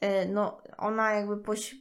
e, 0.00 0.28
no 0.28 0.62
ona 0.78 1.12
jakby 1.12 1.36
poś, 1.36 1.76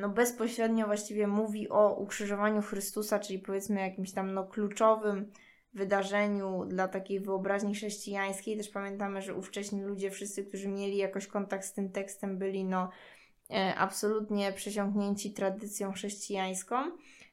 no 0.00 0.08
bezpośrednio 0.08 0.86
właściwie 0.86 1.26
mówi 1.26 1.68
o 1.68 1.94
ukrzyżowaniu 1.94 2.62
Chrystusa, 2.62 3.18
czyli 3.18 3.38
powiedzmy 3.38 3.80
jakimś 3.80 4.12
tam 4.12 4.34
no 4.34 4.44
kluczowym 4.44 5.32
wydarzeniu 5.76 6.64
dla 6.64 6.88
takiej 6.88 7.20
wyobraźni 7.20 7.74
chrześcijańskiej. 7.74 8.56
Też 8.56 8.68
pamiętamy, 8.68 9.22
że 9.22 9.34
ówcześni 9.34 9.82
ludzie, 9.82 10.10
wszyscy, 10.10 10.44
którzy 10.44 10.68
mieli 10.68 10.96
jakoś 10.96 11.26
kontakt 11.26 11.64
z 11.64 11.72
tym 11.72 11.92
tekstem, 11.92 12.38
byli 12.38 12.64
no 12.64 12.90
e, 13.50 13.74
absolutnie 13.74 14.52
przesiąknięci 14.52 15.32
tradycją 15.32 15.92
chrześcijańską. 15.92 16.76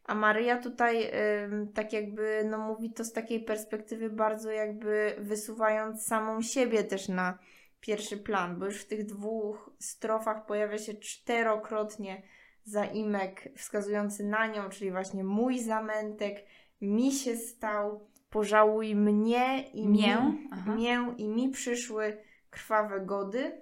A 0.05 0.15
Maryja 0.15 0.57
tutaj 0.57 1.11
tak 1.73 1.93
jakby 1.93 2.43
no, 2.49 2.57
mówi 2.57 2.93
to 2.93 3.03
z 3.03 3.13
takiej 3.13 3.39
perspektywy 3.39 4.09
bardzo 4.09 4.51
jakby 4.51 5.15
wysuwając 5.19 6.05
samą 6.05 6.41
siebie 6.41 6.83
też 6.83 7.09
na 7.09 7.37
pierwszy 7.79 8.17
plan, 8.17 8.59
bo 8.59 8.65
już 8.65 8.81
w 8.81 8.87
tych 8.87 9.05
dwóch 9.05 9.69
strofach 9.79 10.45
pojawia 10.45 10.77
się 10.77 10.93
czterokrotnie 10.93 12.21
zaimek 12.63 13.49
wskazujący 13.57 14.23
na 14.23 14.47
nią, 14.47 14.69
czyli 14.69 14.91
właśnie 14.91 15.23
mój 15.23 15.59
zamętek, 15.59 16.45
mi 16.81 17.11
się 17.11 17.37
stał, 17.37 18.07
pożałuj 18.33 18.95
mnie 18.95 19.63
i 19.73 19.87
Mię, 19.87 20.17
mi, 20.67 20.75
mię 20.75 21.13
i 21.17 21.27
mi 21.27 21.49
przyszły 21.49 22.17
krwawe 22.49 23.01
gody. 23.01 23.61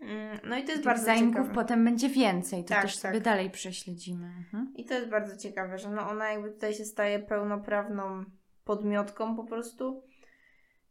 Mm, 0.00 0.38
No 0.44 0.58
i 0.58 0.64
to 0.64 0.70
jest 0.72 0.84
bardzo 0.84 1.04
zaimków 1.04 1.34
ciekawe. 1.36 1.54
potem 1.54 1.84
będzie 1.84 2.08
więcej, 2.08 2.62
to 2.64 2.68
Tak, 2.68 2.82
też 2.82 2.96
sobie 2.96 3.14
tak. 3.14 3.22
dalej 3.22 3.50
prześledzimy. 3.50 4.26
Mhm. 4.26 4.72
I 4.76 4.84
to 4.84 4.94
jest 4.94 5.08
bardzo 5.08 5.36
ciekawe, 5.36 5.78
że 5.78 5.90
no 5.90 6.08
ona 6.10 6.30
jakby 6.32 6.50
tutaj 6.50 6.74
się 6.74 6.84
staje 6.84 7.18
pełnoprawną 7.18 8.24
podmiotką 8.64 9.36
po 9.36 9.44
prostu. 9.44 10.02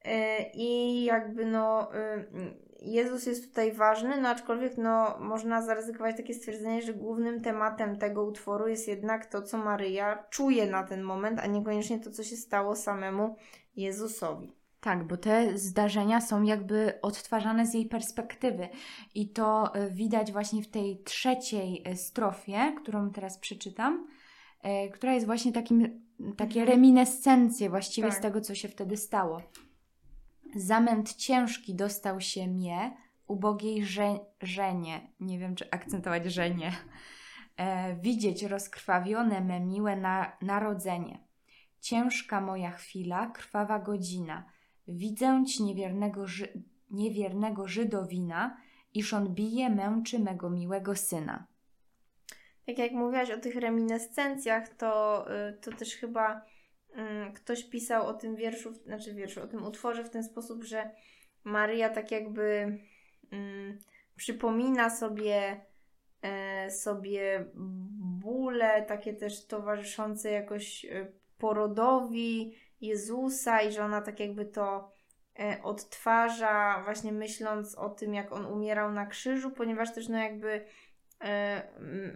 Yy, 0.06 0.12
I 0.54 1.04
jakby 1.04 1.46
no 1.46 1.90
yy, 1.94 2.65
Jezus 2.86 3.26
jest 3.26 3.48
tutaj 3.48 3.72
ważny, 3.74 4.22
no 4.22 4.30
aczkolwiek 4.30 4.78
no 4.78 5.18
można 5.20 5.62
zaryzykować 5.62 6.18
takie 6.18 6.34
stwierdzenie, 6.34 6.82
że 6.82 6.94
głównym 6.94 7.42
tematem 7.42 7.98
tego 7.98 8.24
utworu 8.24 8.68
jest 8.68 8.88
jednak 8.88 9.26
to, 9.26 9.42
co 9.42 9.58
Maryja 9.58 10.24
czuje 10.30 10.66
na 10.66 10.84
ten 10.84 11.04
moment, 11.04 11.40
a 11.40 11.48
niekoniecznie 11.48 12.00
to, 12.00 12.12
co 12.12 12.24
się 12.24 12.36
stało 12.36 12.76
samemu 12.76 13.36
Jezusowi. 13.76 14.52
Tak, 14.82 15.04
bo 15.08 15.18
te 15.18 15.58
zdarzenia 15.58 16.22
są 16.22 16.44
jakby 16.44 16.94
odtwarzane 17.02 17.66
z 17.66 17.74
jej 17.74 17.86
perspektywy. 17.86 18.70
I 19.16 19.30
to 19.30 19.76
e, 19.76 19.92
widać 19.92 20.32
właśnie 20.32 20.64
w 20.64 20.68
tej 20.68 21.04
trzeciej 21.04 21.82
e, 21.86 21.96
strofie, 21.96 22.74
którą 22.82 23.12
teraz 23.12 23.38
przeczytam, 23.38 24.08
e, 24.62 24.90
która 24.90 25.14
jest 25.14 25.26
właśnie 25.26 25.52
takim, 25.54 26.06
takie 26.38 26.60
Mhm. 26.62 26.68
reminiscencje 26.68 27.70
właściwie 27.70 28.08
Tak. 28.08 28.18
z 28.18 28.22
tego, 28.22 28.42
co 28.42 28.56
się 28.56 28.68
wtedy 28.68 28.98
stało. 28.98 29.42
Zamęt 30.56 31.14
ciężki 31.16 31.76
dostał 31.76 32.22
się 32.22 32.48
mnie, 32.48 32.98
ubogiej 33.28 33.86
że- 33.86 34.20
żenie, 34.42 35.08
nie 35.20 35.40
wiem 35.40 35.56
czy 35.56 35.72
akcentować 35.72 36.26
żenie, 36.26 36.72
e, 37.58 37.96
widzieć 37.96 38.44
rozkrwawione 38.44 39.42
me 39.42 39.60
miłe 39.60 39.96
na- 39.96 40.38
narodzenie. 40.42 41.20
Ciężka 41.80 42.42
moja 42.42 42.72
chwila, 42.72 43.28
krwawa 43.28 43.80
godzina. 43.80 44.46
Widzę 44.88 45.44
ci 45.48 45.64
niewiernego, 45.64 46.28
Ży- 46.28 46.64
niewiernego 46.92 47.68
Żydowina, 47.68 48.58
iż 48.94 49.14
on 49.14 49.34
bije, 49.34 49.70
męczy 49.70 50.20
mego 50.20 50.50
miłego 50.50 50.96
syna. 50.96 51.48
Tak 52.66 52.78
jak 52.78 52.92
mówiłaś 52.92 53.30
o 53.32 53.38
tych 53.40 53.56
reminiscencjach, 53.56 54.70
to, 54.70 55.26
y, 55.50 55.54
to 55.54 55.72
też 55.72 55.96
chyba 55.96 56.42
ktoś 57.36 57.64
pisał 57.64 58.08
o 58.08 58.14
tym 58.14 58.36
wierszu, 58.36 58.74
znaczy 58.74 59.14
wierszu, 59.14 59.44
o 59.44 59.48
tym 59.48 59.64
utworze 59.64 60.04
w 60.04 60.10
ten 60.10 60.24
sposób, 60.24 60.64
że 60.64 60.90
Maria 61.44 61.90
tak 61.90 62.12
jakby 62.12 62.80
mm, 63.32 63.80
przypomina 64.16 64.90
sobie, 64.90 65.62
e, 66.22 66.72
sobie 66.72 67.46
bóle 68.22 68.82
takie 68.82 69.14
też 69.14 69.48
towarzyszące 69.48 70.32
jakoś 70.32 70.86
e, 70.86 71.08
porodowi 71.38 72.56
Jezusa 72.82 73.62
i 73.62 73.72
że 73.72 73.86
ona 73.86 74.02
tak 74.02 74.20
jakby 74.20 74.46
to 74.46 74.92
e, 75.40 75.64
odtwarza 75.64 76.82
właśnie 76.84 77.12
myśląc 77.12 77.76
o 77.76 77.90
tym, 77.90 78.14
jak 78.14 78.32
on 78.32 78.46
umierał 78.46 78.92
na 78.92 79.06
krzyżu, 79.06 79.52
ponieważ 79.52 79.94
też 79.94 80.10
no 80.10 80.18
jakby 80.18 80.66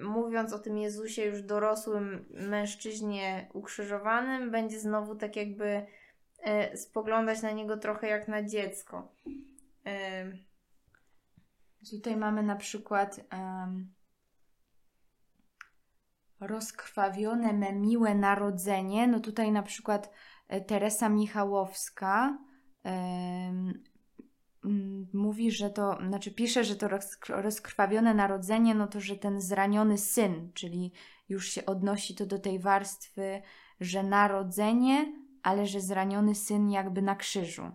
mówiąc 0.01 0.53
o 0.53 0.59
tym 0.59 0.77
Jezusie 0.77 1.25
już 1.25 1.41
dorosłym 1.41 2.25
mężczyźnie 2.29 3.49
ukrzyżowanym, 3.53 4.51
będzie 4.51 4.79
znowu 4.79 5.15
tak 5.15 5.35
jakby 5.35 5.85
e, 6.43 6.77
spoglądać 6.77 7.41
na 7.41 7.51
niego 7.51 7.77
trochę 7.77 8.07
jak 8.07 8.27
na 8.27 8.43
dziecko. 8.43 9.11
E, 9.85 10.31
Tutaj 11.91 12.17
mamy 12.17 12.43
na 12.43 12.55
przykład 12.55 13.19
em, 13.29 13.93
rozkrwawione 16.39 17.53
me 17.53 17.73
miłe 17.73 18.15
narodzenie. 18.15 19.07
No 19.07 19.19
tutaj 19.19 19.51
na 19.51 19.63
przykład 19.63 20.11
e, 20.47 20.61
Teresa 20.61 21.09
Michałowska 21.09 22.37
mm, 22.83 23.83
mówi, 25.13 25.51
że 25.51 25.69
to, 25.69 25.97
znaczy 26.07 26.31
pisze, 26.31 26.63
że 26.63 26.75
to 26.75 26.87
rozkr- 26.87 27.41
rozkrwawione 27.41 28.13
narodzenie, 28.13 28.75
no 28.75 28.87
to, 28.87 28.99
że 28.99 29.15
ten 29.15 29.41
zraniony 29.41 29.97
syn, 29.97 30.51
czyli 30.53 30.91
już 31.29 31.47
się 31.49 31.65
odnosi 31.65 32.15
to 32.15 32.25
do 32.25 32.39
tej 32.39 32.59
warstwy, 32.59 33.41
że 33.79 34.03
narodzenie, 34.03 35.13
ale 35.43 35.67
że 35.67 35.81
zraniony 35.81 36.35
syn 36.35 36.69
jakby 36.69 37.01
na 37.01 37.15
krzyżu. 37.15 37.71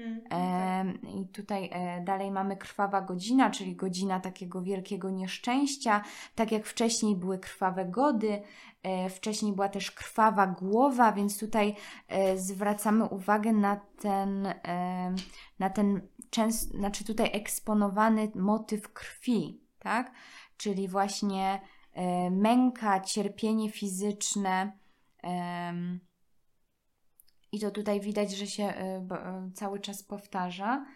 Mm, 0.00 0.20
Em, 0.30 0.98
I 1.02 1.28
tutaj 1.28 1.70
e, 1.72 2.00
dalej 2.00 2.30
mamy 2.30 2.56
krwawa 2.56 3.00
godzina, 3.00 3.50
czyli 3.50 3.76
godzina 3.76 4.20
takiego 4.20 4.62
wielkiego 4.62 5.10
nieszczęścia. 5.10 6.02
Tak 6.34 6.52
jak 6.52 6.66
wcześniej 6.66 7.16
były 7.16 7.38
krwawe 7.38 7.84
gody, 7.84 8.42
e, 8.82 9.10
wcześniej 9.10 9.52
była 9.52 9.68
też 9.68 9.90
krwawa 9.90 10.46
głowa, 10.46 11.12
więc 11.12 11.38
tutaj 11.38 11.74
e, 12.08 12.38
zwracamy 12.38 13.04
uwagę 13.04 13.52
na 13.52 13.76
ten, 13.76 14.46
e, 14.46 15.14
na 15.58 15.70
ten 15.70 16.08
częst, 16.30 16.70
znaczy 16.70 17.04
tutaj 17.04 17.30
eksponowany 17.32 18.30
motyw 18.34 18.92
krwi, 18.92 19.60
tak? 19.78 20.12
Czyli 20.56 20.88
właśnie 20.88 21.60
e, 21.92 22.30
męka, 22.30 23.00
cierpienie 23.00 23.70
fizyczne. 23.70 24.72
em, 25.22 26.00
i 27.52 27.60
to 27.60 27.70
tutaj 27.70 28.00
widać, 28.00 28.32
że 28.36 28.46
się 28.46 28.74
bo- 29.02 29.16
y, 29.16 29.52
cały 29.54 29.80
czas 29.80 30.02
powtarza. 30.02 30.86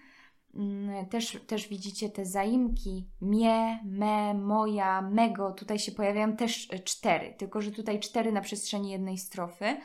Mm, 0.54 1.06
Też, 1.06 1.38
też 1.46 1.68
widzicie 1.68 2.08
te 2.10 2.26
zaimki 2.26 3.08
mie, 3.20 3.78
me, 3.84 4.34
moja, 4.34 5.02
mego. 5.02 5.52
Tutaj 5.52 5.78
się 5.78 5.92
pojawiają 5.92 6.36
też 6.36 6.68
y, 6.72 6.78
cztery, 6.78 7.34
tylko 7.38 7.60
że 7.62 7.70
tutaj 7.70 8.00
cztery 8.00 8.32
na 8.32 8.40
przestrzeni 8.40 8.90
jednej 8.90 9.18
strofy. 9.18 9.76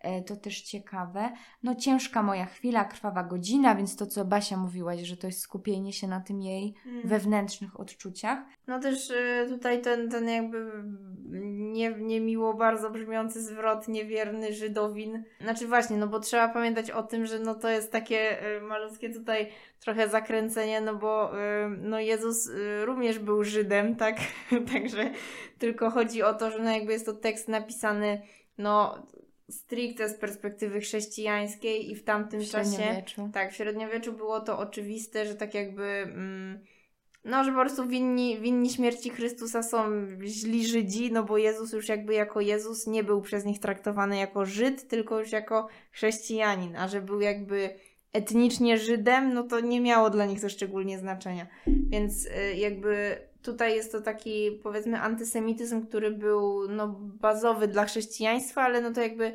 E, 0.00 0.22
To 0.22 0.36
też 0.36 0.62
ciekawe. 0.62 1.30
No 1.62 1.74
ciężka 1.74 2.22
moja 2.22 2.46
chwila, 2.46 2.84
krwawa 2.84 3.22
godzina, 3.22 3.74
więc 3.74 3.96
to 3.96 4.06
co 4.06 4.24
Basia 4.24 4.56
mówiłaś, 4.56 5.00
że 5.00 5.16
to 5.16 5.26
jest 5.26 5.40
skupienie 5.40 5.92
się 5.92 6.08
na 6.08 6.20
tym 6.20 6.42
jej 6.42 6.74
mm. 6.86 7.08
wewnętrznych 7.08 7.80
odczuciach. 7.80 8.38
No 8.66 8.80
też 8.80 9.10
y, 9.10 9.46
tutaj 9.48 9.82
ten, 9.82 10.10
ten 10.10 10.28
jakby 10.28 10.72
nie, 11.50 11.90
niemiło 11.90 12.54
bardzo 12.54 12.90
brzmiący 12.90 13.42
zwrot 13.42 13.88
niewierny 13.88 14.52
Żydowin. 14.52 15.24
Znaczy 15.40 15.66
właśnie, 15.66 15.96
no 15.96 16.06
bo 16.06 16.20
trzeba 16.20 16.48
pamiętać 16.48 16.90
o 16.90 17.02
tym, 17.02 17.26
że 17.26 17.38
no 17.38 17.54
to 17.54 17.68
jest 17.68 17.92
takie 17.92 18.46
y, 18.56 18.60
malutkie 18.60 19.10
tutaj 19.10 19.48
trochę 19.80 20.08
zakręcenie, 20.08 20.80
no 20.80 20.94
bo 20.94 21.38
y, 21.38 21.68
no 21.68 22.00
Jezus 22.00 22.50
również 22.84 23.18
był 23.18 23.44
Żydem, 23.44 23.96
tak? 24.04 24.16
Także 24.72 25.10
tylko 25.58 25.90
chodzi 25.90 26.22
o 26.22 26.34
to, 26.34 26.50
że 26.50 26.58
no 26.58 26.70
jakby 26.70 26.92
jest 26.92 27.06
to 27.06 27.12
tekst 27.12 27.48
napisany 27.48 28.22
no 28.58 29.06
stricte 29.50 30.08
z 30.08 30.18
perspektywy 30.18 30.80
chrześcijańskiej 30.80 31.90
i 31.90 31.94
w 31.94 32.04
tamtym 32.04 32.40
W 32.40 32.50
czasie 32.50 33.02
tak, 33.32 33.52
w 33.52 33.56
średniowieczu 33.56 34.12
było 34.12 34.40
to 34.40 34.58
oczywiste, 34.58 35.26
że 35.26 35.34
tak 35.34 35.54
jakby. 35.54 35.84
Mm, 35.84 36.58
no, 37.24 37.44
że 37.44 37.50
po 37.50 37.60
prostu 37.60 37.86
winni, 37.86 38.40
winni 38.40 38.70
śmierci 38.70 39.10
Chrystusa 39.10 39.62
są 39.62 40.06
źli 40.24 40.66
Żydzi, 40.66 41.12
no 41.12 41.24
bo 41.24 41.38
Jezus 41.38 41.72
już 41.72 41.88
jakby 41.88 42.14
jako 42.14 42.40
Jezus 42.40 42.86
nie 42.86 43.04
był 43.04 43.22
przez 43.22 43.44
nich 43.44 43.60
traktowany 43.60 44.16
jako 44.16 44.46
Żyd, 44.46 44.88
tylko 44.88 45.20
już 45.20 45.32
jako 45.32 45.68
chrześcijanin, 45.92 46.76
a 46.76 46.88
że 46.88 47.02
był 47.02 47.20
jakby 47.20 47.70
etnicznie 48.12 48.78
Żydem, 48.78 49.34
no 49.34 49.42
to 49.42 49.60
nie 49.60 49.80
miało 49.80 50.10
dla 50.10 50.26
nich 50.26 50.40
to 50.40 50.48
szczególnie 50.48 50.98
znaczenia. 50.98 51.46
Więc 51.66 52.26
y, 52.26 52.56
jakby 52.56 53.18
tutaj 53.42 53.76
jest 53.76 53.92
to 53.92 54.00
taki 54.00 54.60
powiedzmy 54.62 55.00
antysemityzm, 55.00 55.86
który 55.86 56.10
był 56.10 56.68
no, 56.68 56.88
bazowy 56.98 57.68
dla 57.68 57.84
chrześcijaństwa, 57.84 58.62
ale 58.62 58.80
no 58.80 58.92
to 58.92 59.00
jakby 59.00 59.34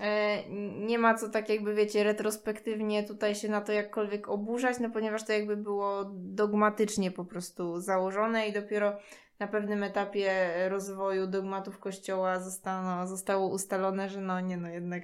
E, 0.00 0.42
nie 0.86 0.98
ma 0.98 1.14
co 1.14 1.28
tak 1.28 1.48
jakby, 1.48 1.74
wiecie, 1.74 2.04
retrospektywnie 2.04 3.04
tutaj 3.04 3.34
się 3.34 3.48
na 3.48 3.60
to 3.60 3.72
jakkolwiek 3.72 4.28
oburzać, 4.28 4.80
no 4.80 4.90
ponieważ 4.90 5.24
to 5.24 5.32
jakby 5.32 5.56
było 5.56 6.04
dogmatycznie 6.14 7.10
po 7.10 7.24
prostu 7.24 7.80
założone 7.80 8.48
i 8.48 8.52
dopiero 8.52 8.98
na 9.38 9.48
pewnym 9.48 9.82
etapie 9.82 10.52
rozwoju 10.68 11.26
dogmatów 11.26 11.78
Kościoła 11.78 12.40
zostało, 12.40 13.06
zostało 13.06 13.48
ustalone, 13.48 14.08
że 14.08 14.20
no 14.20 14.40
nie 14.40 14.56
no, 14.56 14.68
jednak 14.68 15.02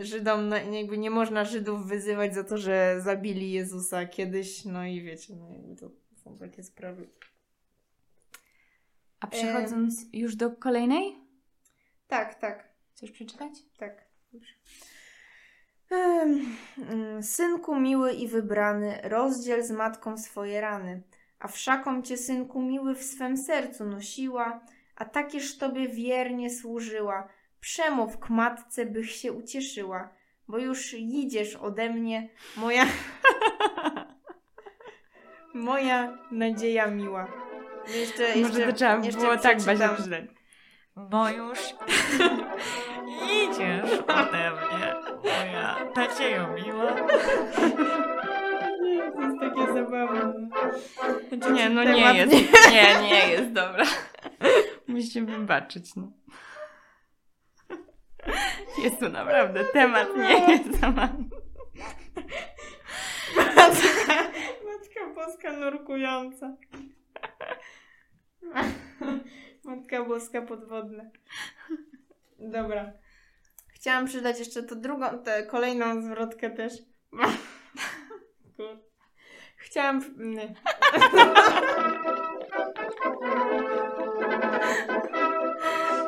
Żydom, 0.00 0.48
no, 0.48 0.56
jakby 0.56 0.98
nie 0.98 1.10
można 1.10 1.44
Żydów 1.44 1.86
wyzywać 1.86 2.34
za 2.34 2.44
to, 2.44 2.58
że 2.58 3.00
zabili 3.00 3.52
Jezusa 3.52 4.06
kiedyś, 4.06 4.64
no 4.64 4.86
i 4.86 5.02
wiecie, 5.02 5.36
no 5.36 5.50
jakby 5.52 5.76
to 5.76 5.90
są 6.24 6.38
takie 6.38 6.62
sprawy. 6.62 7.08
A 9.20 9.26
przechodząc 9.26 10.06
już 10.12 10.36
do 10.36 10.50
kolejnej, 10.50 11.16
Tak, 12.08 12.34
tak. 12.34 12.68
chcesz 12.94 13.10
przeczytać? 13.10 13.52
Tak. 13.78 14.04
Dobrze. 14.32 14.52
Mm, 15.90 17.22
Synku 17.22 17.80
miły 17.80 18.12
i 18.12 18.28
wybrany, 18.28 19.00
rozdziel 19.02 19.62
z 19.62 19.70
matką 19.70 20.18
swoje 20.18 20.60
rany, 20.60 21.02
a 21.38 21.48
wszaką 21.48 22.02
cię, 22.02 22.16
synku 22.16 22.62
miły, 22.62 22.94
w 22.94 23.02
swem 23.02 23.36
sercu 23.36 23.84
nosiła, 23.84 24.60
a 24.96 25.04
takież 25.04 25.58
tobie 25.58 25.88
wiernie 25.88 26.50
służyła. 26.50 27.28
Przemów 27.60 28.18
k 28.18 28.28
matce, 28.28 28.86
bych 28.86 29.10
się 29.10 29.32
ucieszyła, 29.32 30.08
bo 30.48 30.58
już 30.58 30.94
idziesz 30.94 31.56
ode 31.56 31.90
mnie, 31.90 32.28
moja... 32.56 32.86
moja 35.54 36.18
nadzieja 36.30 36.86
miła. 36.86 37.49
Jeszcze, 37.94 38.22
jeszcze, 38.22 38.40
Może 38.40 38.66
to 38.66 38.72
trzeba 38.72 38.96
jeszcze 38.96 39.20
było 39.20 39.36
tak 39.36 39.62
Basia 39.62 39.88
przeczytać. 39.88 40.24
Bo 40.96 41.28
już 41.28 41.58
idziesz 43.42 43.98
ode 44.08 44.50
mnie, 44.50 44.94
moja 45.24 45.76
nadziejo 45.96 46.48
miła. 46.48 46.92
To 49.14 49.22
jest 49.22 49.40
takie 49.40 49.72
zabawne. 49.74 50.48
Znaczy, 51.28 51.52
Nie, 51.52 51.70
no 51.70 51.84
temat 51.84 51.96
nie 51.96 52.14
jest. 52.14 52.32
Nie, 52.72 53.08
nie 53.08 53.28
jest, 53.28 53.52
dobra. 53.52 53.84
Musicie 54.88 55.22
wybaczyć, 55.22 55.96
no. 55.96 56.12
Jest 58.82 59.00
to 59.00 59.08
naprawdę 59.08 59.64
temat, 59.64 60.08
nie 60.16 60.52
jest 60.52 60.80
zabawny. 60.80 61.24
Matka, 63.36 64.14
Matka 64.64 65.14
Boska 65.14 65.52
nurkująca. 65.52 66.56
Matka 69.64 70.04
Boska 70.04 70.42
podwodna. 70.42 71.04
Dobra. 72.38 72.92
Chciałam 73.68 74.06
przydać 74.06 74.38
jeszcze 74.38 74.62
to 74.62 74.76
drugą, 74.76 75.18
tę 75.18 75.46
kolejną 75.46 76.02
zwrotkę 76.02 76.50
też. 76.50 76.72
Chciałam... 79.56 80.04
Nie. 80.16 80.54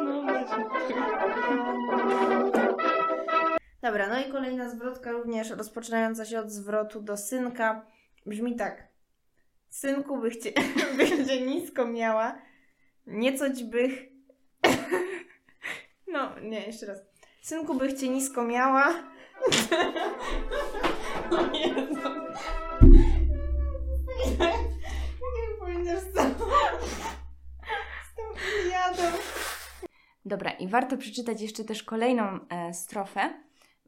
No. 0.04 0.22
Dobra, 3.82 4.08
no 4.08 4.20
i 4.20 4.32
kolejna 4.32 4.68
zwrotka 4.68 5.12
również 5.12 5.50
rozpoczynająca 5.50 6.24
się 6.24 6.40
od 6.40 6.50
zwrotu 6.50 7.00
do 7.00 7.16
synka. 7.16 7.86
Brzmi 8.26 8.56
tak. 8.56 8.91
Synku 9.72 10.20
bych 10.20 10.36
cię, 10.36 10.52
bych 10.96 11.26
cię 11.26 11.40
nisko 11.40 11.86
miała, 11.86 12.38
niecoć 13.06 13.64
bych... 13.64 14.02
No, 16.12 16.40
nie, 16.40 16.66
jeszcze 16.66 16.86
raz. 16.86 16.98
Synku, 17.42 17.74
bych 17.74 18.00
cię 18.00 18.08
nisko 18.08 18.44
miała. 18.44 18.94
Jezu. 21.54 22.08
Nie 25.84 26.00
z. 26.00 26.12
Dobra, 30.24 30.50
i 30.50 30.68
warto 30.68 30.96
przeczytać 30.96 31.40
jeszcze 31.40 31.64
też 31.64 31.82
kolejną 31.82 32.38
e, 32.48 32.74
strofę, 32.74 33.34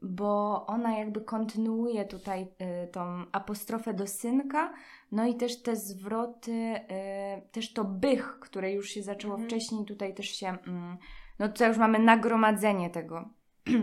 bo 0.05 0.65
ona 0.67 0.97
jakby 0.97 1.21
kontynuuje 1.21 2.05
tutaj 2.05 2.47
e, 2.59 2.87
tą 2.87 3.25
apostrofę 3.31 3.93
do 3.93 4.07
synka, 4.07 4.73
no 5.11 5.25
i 5.25 5.35
też 5.35 5.61
te 5.61 5.75
zwroty, 5.75 6.51
e, 6.51 7.41
też 7.51 7.73
to 7.73 7.83
bych, 7.85 8.37
które 8.41 8.71
już 8.71 8.89
się 8.89 9.03
zaczęło 9.03 9.33
Mhm. 9.33 9.49
wcześniej, 9.49 9.85
tutaj 9.85 10.13
też 10.13 10.25
się, 10.27 10.47
mm, 10.47 10.97
no 11.39 11.47
tutaj 11.47 11.67
już 11.67 11.77
mamy 11.77 11.99
nagromadzenie 11.99 12.89
tego. 12.89 13.29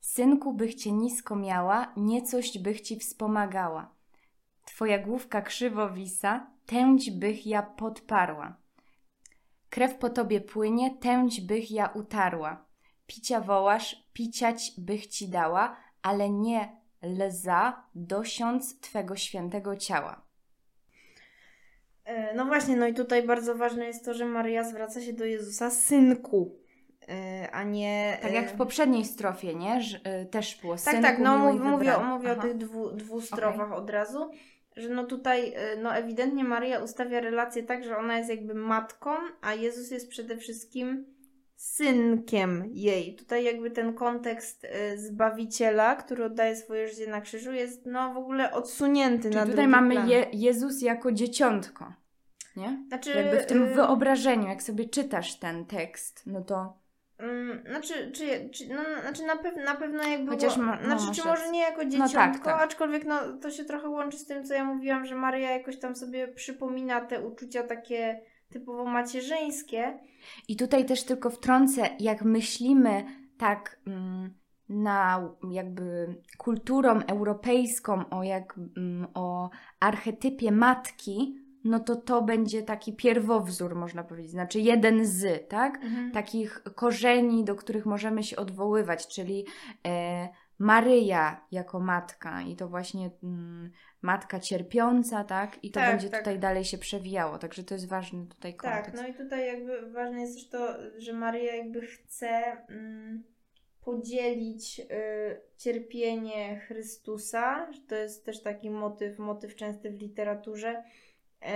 Synku, 0.00 0.52
bych 0.52 0.74
cię 0.74 0.92
nisko 0.92 1.36
miała, 1.36 1.92
niecość 1.96 2.58
bych 2.58 2.80
ci 2.80 2.98
wspomagała. 2.98 3.94
Twoja 4.64 4.98
główka 4.98 5.42
krzywo 5.42 5.90
wisa, 5.90 6.50
tęć 6.66 7.10
bych 7.10 7.46
ja 7.46 7.62
podparła. 7.62 8.56
Krew 9.70 9.94
po 9.94 10.10
tobie 10.10 10.40
płynie, 10.40 10.96
tęć 10.96 11.40
bych 11.40 11.70
ja 11.70 11.86
utarła. 11.86 12.67
Picia 13.08 13.40
wołasz, 13.40 14.04
piciać 14.12 14.72
bych 14.78 15.06
ci 15.06 15.28
dała, 15.28 15.76
ale 16.02 16.30
nie 16.30 16.76
lza 17.02 17.82
dosiąc 17.94 18.80
twego 18.80 19.16
świętego 19.16 19.76
ciała. 19.76 20.22
E, 22.04 22.34
No 22.34 22.44
właśnie, 22.44 22.76
no 22.76 22.86
i 22.86 22.94
tutaj 22.94 23.22
bardzo 23.22 23.54
ważne 23.54 23.86
jest 23.86 24.04
to, 24.04 24.14
że 24.14 24.24
Maria 24.24 24.64
zwraca 24.64 25.00
się 25.00 25.12
do 25.12 25.24
Jezusa 25.24 25.70
synku, 25.70 26.58
e, 27.08 27.48
a 27.52 27.62
nie... 27.62 28.18
Tak 28.22 28.32
jak 28.32 28.50
w 28.50 28.54
e, 28.54 28.56
poprzedniej 28.56 29.04
strofie, 29.04 29.54
nie? 29.54 29.82
Że, 29.82 30.00
też 30.30 30.60
było 30.60 30.74
Tak, 30.74 30.82
synku 30.82 31.02
tak, 31.02 31.18
no 31.18 31.50
i 31.50 31.52
mów, 31.52 31.62
mówię, 31.62 31.98
mówię 31.98 32.32
o 32.32 32.42
tych 32.42 32.56
dwu, 32.56 32.90
dwóch 32.90 33.24
strofach 33.24 33.72
od 33.72 33.90
razu, 33.90 34.30
że 34.76 34.88
no 34.88 35.04
tutaj, 35.04 35.52
e, 35.56 35.76
no 35.76 35.94
ewidentnie 35.96 36.44
Maria 36.44 36.78
ustawia 36.78 37.20
relację 37.20 37.62
tak, 37.62 37.84
że 37.84 37.96
ona 37.96 38.18
jest 38.18 38.30
jakby 38.30 38.54
matką, 38.54 39.10
a 39.40 39.54
Jezus 39.54 39.90
jest 39.90 40.08
przede 40.08 40.36
wszystkim 40.36 41.17
synkiem 41.58 42.64
jej. 42.72 43.16
Tutaj 43.16 43.44
jakby 43.44 43.70
ten 43.70 43.94
kontekst 43.94 44.64
e, 44.64 44.98
Zbawiciela, 44.98 45.96
który 45.96 46.24
oddaje 46.24 46.56
swoje 46.56 46.88
życie 46.88 47.06
na 47.06 47.20
krzyżu 47.20 47.52
jest 47.52 47.86
no 47.86 48.14
w 48.14 48.16
ogóle 48.16 48.52
odsunięty 48.52 49.30
na 49.30 49.40
Czyli 49.40 49.50
tutaj 49.50 49.54
drugi 49.54 49.68
mamy 49.68 49.94
plan. 49.94 50.08
Je, 50.08 50.26
Jezus 50.32 50.82
jako 50.82 51.12
dzieciątko, 51.12 51.92
nie? 52.56 52.84
Znaczy, 52.88 53.10
Jakby 53.10 53.40
w 53.40 53.46
tym 53.46 53.62
e, 53.62 53.66
wyobrażeniu, 53.66 54.48
jak 54.48 54.62
sobie 54.62 54.88
czytasz 54.88 55.38
ten 55.38 55.66
tekst, 55.66 56.22
no 56.26 56.42
to 56.42 56.78
Mm, 57.18 57.62
znaczy, 57.66 58.12
czy, 58.12 58.50
czy, 58.50 58.68
no, 58.68 58.82
znaczy 59.02 59.22
na, 59.22 59.36
pew, 59.36 59.56
na 59.56 59.74
pewno 59.74 60.02
jakby. 60.02 60.30
Chociaż 60.30 60.56
ma- 60.56 60.78
no, 60.88 60.98
znaczy, 60.98 61.20
czy 61.20 61.28
może 61.28 61.50
nie 61.50 61.60
jako 61.60 61.82
No 61.84 61.90
dzieciątko, 61.90 62.14
tak, 62.14 62.44
tak. 62.44 62.62
aczkolwiek 62.62 63.04
no, 63.04 63.18
to 63.42 63.50
się 63.50 63.64
trochę 63.64 63.88
łączy 63.88 64.18
z 64.18 64.26
tym, 64.26 64.44
co 64.44 64.54
ja 64.54 64.64
mówiłam, 64.64 65.06
że 65.06 65.14
Maria 65.14 65.50
jakoś 65.50 65.78
tam 65.78 65.96
sobie 65.96 66.28
przypomina 66.28 67.00
te 67.00 67.20
uczucia 67.20 67.62
takie 67.62 68.20
typowo 68.48 68.84
macierzyńskie. 68.84 69.98
I 70.48 70.56
tutaj 70.56 70.86
też 70.86 71.04
tylko 71.04 71.30
wtrącę, 71.30 71.88
jak 72.00 72.22
myślimy 72.22 73.04
tak 73.38 73.80
mm, 73.86 74.34
na 74.68 75.28
jakby 75.50 76.14
kulturą 76.38 77.00
europejską, 77.00 78.10
o, 78.10 78.22
jak, 78.22 78.58
mm, 78.76 79.06
o 79.14 79.50
archetypie 79.80 80.52
matki, 80.52 81.38
no 81.64 81.80
to 81.80 81.96
to 81.96 82.22
będzie 82.22 82.62
taki 82.62 82.92
pierwowzór, 82.92 83.74
można 83.74 84.04
powiedzieć, 84.04 84.30
znaczy 84.30 84.60
jeden 84.60 85.06
z, 85.06 85.48
tak? 85.48 85.80
Takich 86.12 86.62
korzeni, 86.74 87.44
do 87.44 87.54
których 87.54 87.86
możemy 87.86 88.22
się 88.22 88.36
odwoływać, 88.36 89.08
czyli 89.08 89.46
e, 89.86 90.28
Maryja 90.58 91.46
jako 91.52 91.80
matka 91.80 92.42
i 92.42 92.56
to 92.56 92.68
właśnie 92.68 93.10
mm, 93.22 93.70
matka 94.02 94.40
cierpiąca, 94.40 95.24
tak? 95.24 95.64
I 95.64 95.70
to 95.70 95.80
Tak, 95.80 95.90
będzie 95.90 96.10
tak. 96.10 96.20
tutaj 96.20 96.38
dalej 96.38 96.64
się 96.64 96.78
przewijało, 96.78 97.38
także 97.38 97.64
to 97.64 97.74
jest 97.74 97.88
ważny 97.88 98.26
tutaj 98.26 98.54
kontekst. 98.54 98.92
Tak, 98.92 99.00
no 99.02 99.08
i 99.08 99.14
tutaj 99.14 99.46
jakby 99.46 99.90
ważne 99.92 100.20
jest 100.20 100.34
też 100.34 100.48
to, 100.48 100.76
że 100.98 101.12
Maria 101.12 101.54
jakby 101.54 101.80
chce 101.80 102.28
mm, 102.68 103.24
podzielić 103.84 104.80
y, 104.80 104.84
cierpienie 105.56 106.60
Chrystusa, 106.60 107.72
że 107.72 107.80
to 107.80 107.94
jest 107.94 108.24
też 108.24 108.42
taki 108.42 108.70
motyw, 108.70 109.18
motyw 109.18 109.56
częsty 109.56 109.90
w 109.90 110.00
literaturze. 110.00 110.82
E, 111.42 111.50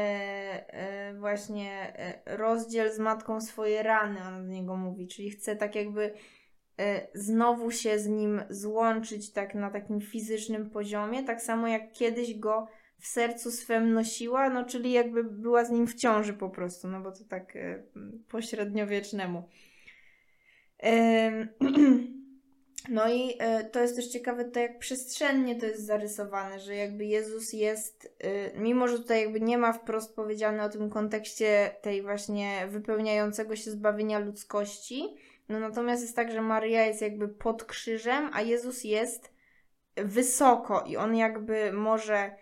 e, 0.74 1.14
właśnie 1.14 1.98
e, 1.98 2.36
rozdziel 2.36 2.92
z 2.92 2.98
matką 2.98 3.40
swoje 3.40 3.82
rany, 3.82 4.20
on 4.20 4.46
do 4.46 4.52
niego 4.52 4.76
mówi, 4.76 5.08
czyli 5.08 5.30
chce 5.30 5.56
tak 5.56 5.74
jakby 5.74 6.14
znowu 7.14 7.70
się 7.70 7.98
z 7.98 8.06
nim 8.06 8.42
złączyć 8.50 9.32
tak 9.32 9.54
na 9.54 9.70
takim 9.70 10.00
fizycznym 10.00 10.70
poziomie, 10.70 11.24
tak 11.24 11.42
samo 11.42 11.68
jak 11.68 11.92
kiedyś 11.92 12.38
go 12.38 12.68
w 12.98 13.06
sercu 13.06 13.50
swem 13.50 13.92
nosiła, 13.92 14.50
no 14.50 14.64
czyli 14.64 14.92
jakby 14.92 15.24
była 15.24 15.64
z 15.64 15.70
nim 15.70 15.86
w 15.86 15.94
ciąży 15.94 16.32
po 16.32 16.50
prostu, 16.50 16.88
no 16.88 17.00
bo 17.00 17.12
to 17.12 17.24
tak 17.28 17.56
e, 17.56 17.82
po 18.28 18.42
średniowiecznemu. 18.42 19.48
Em, 20.78 21.48
No 22.88 23.12
i 23.12 23.34
e, 23.38 23.64
to 23.64 23.80
jest 23.80 23.96
też 23.96 24.08
ciekawe 24.08 24.44
to, 24.44 24.60
jak 24.60 24.78
przestrzennie 24.78 25.56
to 25.56 25.66
jest 25.66 25.86
zarysowane, 25.86 26.60
że 26.60 26.76
jakby 26.76 27.04
Jezus 27.04 27.52
jest, 27.52 28.16
mimo 28.56 28.88
że 28.88 28.98
tutaj 28.98 29.22
jakby 29.22 29.40
nie 29.40 29.58
ma 29.58 29.72
wprost 29.72 30.16
powiedziane 30.16 30.64
o 30.64 30.68
tym 30.68 30.90
kontekście 30.90 31.76
tej 31.82 32.02
właśnie 32.02 32.66
wypełniającego 32.68 33.56
się 33.56 33.70
zbawienia 33.70 34.18
ludzkości, 34.18 35.16
no 35.48 35.60
natomiast 35.60 36.02
jest 36.02 36.16
tak, 36.16 36.32
że 36.32 36.42
Maria 36.42 36.84
jest 36.84 37.02
jakby 37.02 37.28
pod 37.28 37.64
krzyżem, 37.64 38.30
a 38.32 38.42
Jezus 38.42 38.84
jest 38.84 39.32
wysoko 39.96 40.84
i 40.86 40.96
on 40.96 41.16
jakby 41.16 41.72
może 41.72 42.36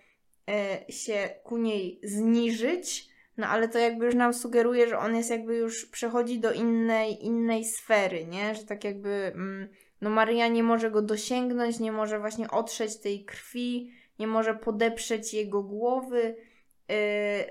e, 0.49 0.93
się 0.93 1.31
ku 1.45 1.59
niej 1.59 2.01
zniżyć, 2.03 3.09
no 3.37 3.47
ale 3.47 3.69
to 3.69 3.79
jakby 3.79 4.05
już 4.05 4.15
nam 4.15 4.35
sugeruje, 4.35 4.89
że 4.89 4.99
on 4.99 5.17
jest 5.17 5.31
jakby 5.31 5.57
już 5.57 5.87
przechodzi 5.87 6.41
do 6.41 6.53
innej, 6.53 7.25
innej 7.25 7.65
sfery, 7.65 8.27
nie? 8.27 8.55
Że 8.55 8.65
tak 8.65 8.85
jakby 8.85 9.33
mm, 9.35 9.69
no 10.01 10.11
Maryja 10.11 10.49
nie 10.49 10.63
może 10.63 10.91
go 10.91 11.03
dosięgnąć, 11.03 11.79
nie 11.79 11.93
może 11.93 12.19
właśnie 12.19 12.51
otrzeć 12.51 12.97
tej 12.97 13.25
krwi, 13.25 13.93
nie 14.19 14.27
może 14.27 14.55
podeprzeć 14.55 15.35
jego 15.35 15.63
głowy, 15.63 16.37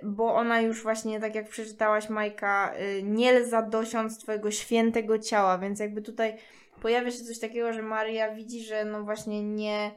bo 0.04 0.36
ona 0.36 0.62
już 0.62 0.84
właśnie, 0.84 1.19
tak 1.19 1.36
jak 1.36 1.49
przeczytałaś 1.49 2.10
Majka, 2.10 2.73
yy, 2.78 3.04
nie 3.04 3.39
lza 3.39 3.62
dosiąc 3.62 4.19
twojego 4.19 4.52
świętego 4.52 5.19
ciała, 5.19 5.58
więc 5.58 5.80
jakby 5.80 6.02
tutaj 6.02 6.38
pojawia 6.82 7.12
się 7.12 7.23
coś 7.23 7.39
takiego, 7.39 7.73
że 7.73 7.82
Maria 7.82 8.36
widzi, 8.36 8.63
że 8.63 8.86
no 8.86 9.04
właśnie 9.04 9.43
nie, 9.43 9.91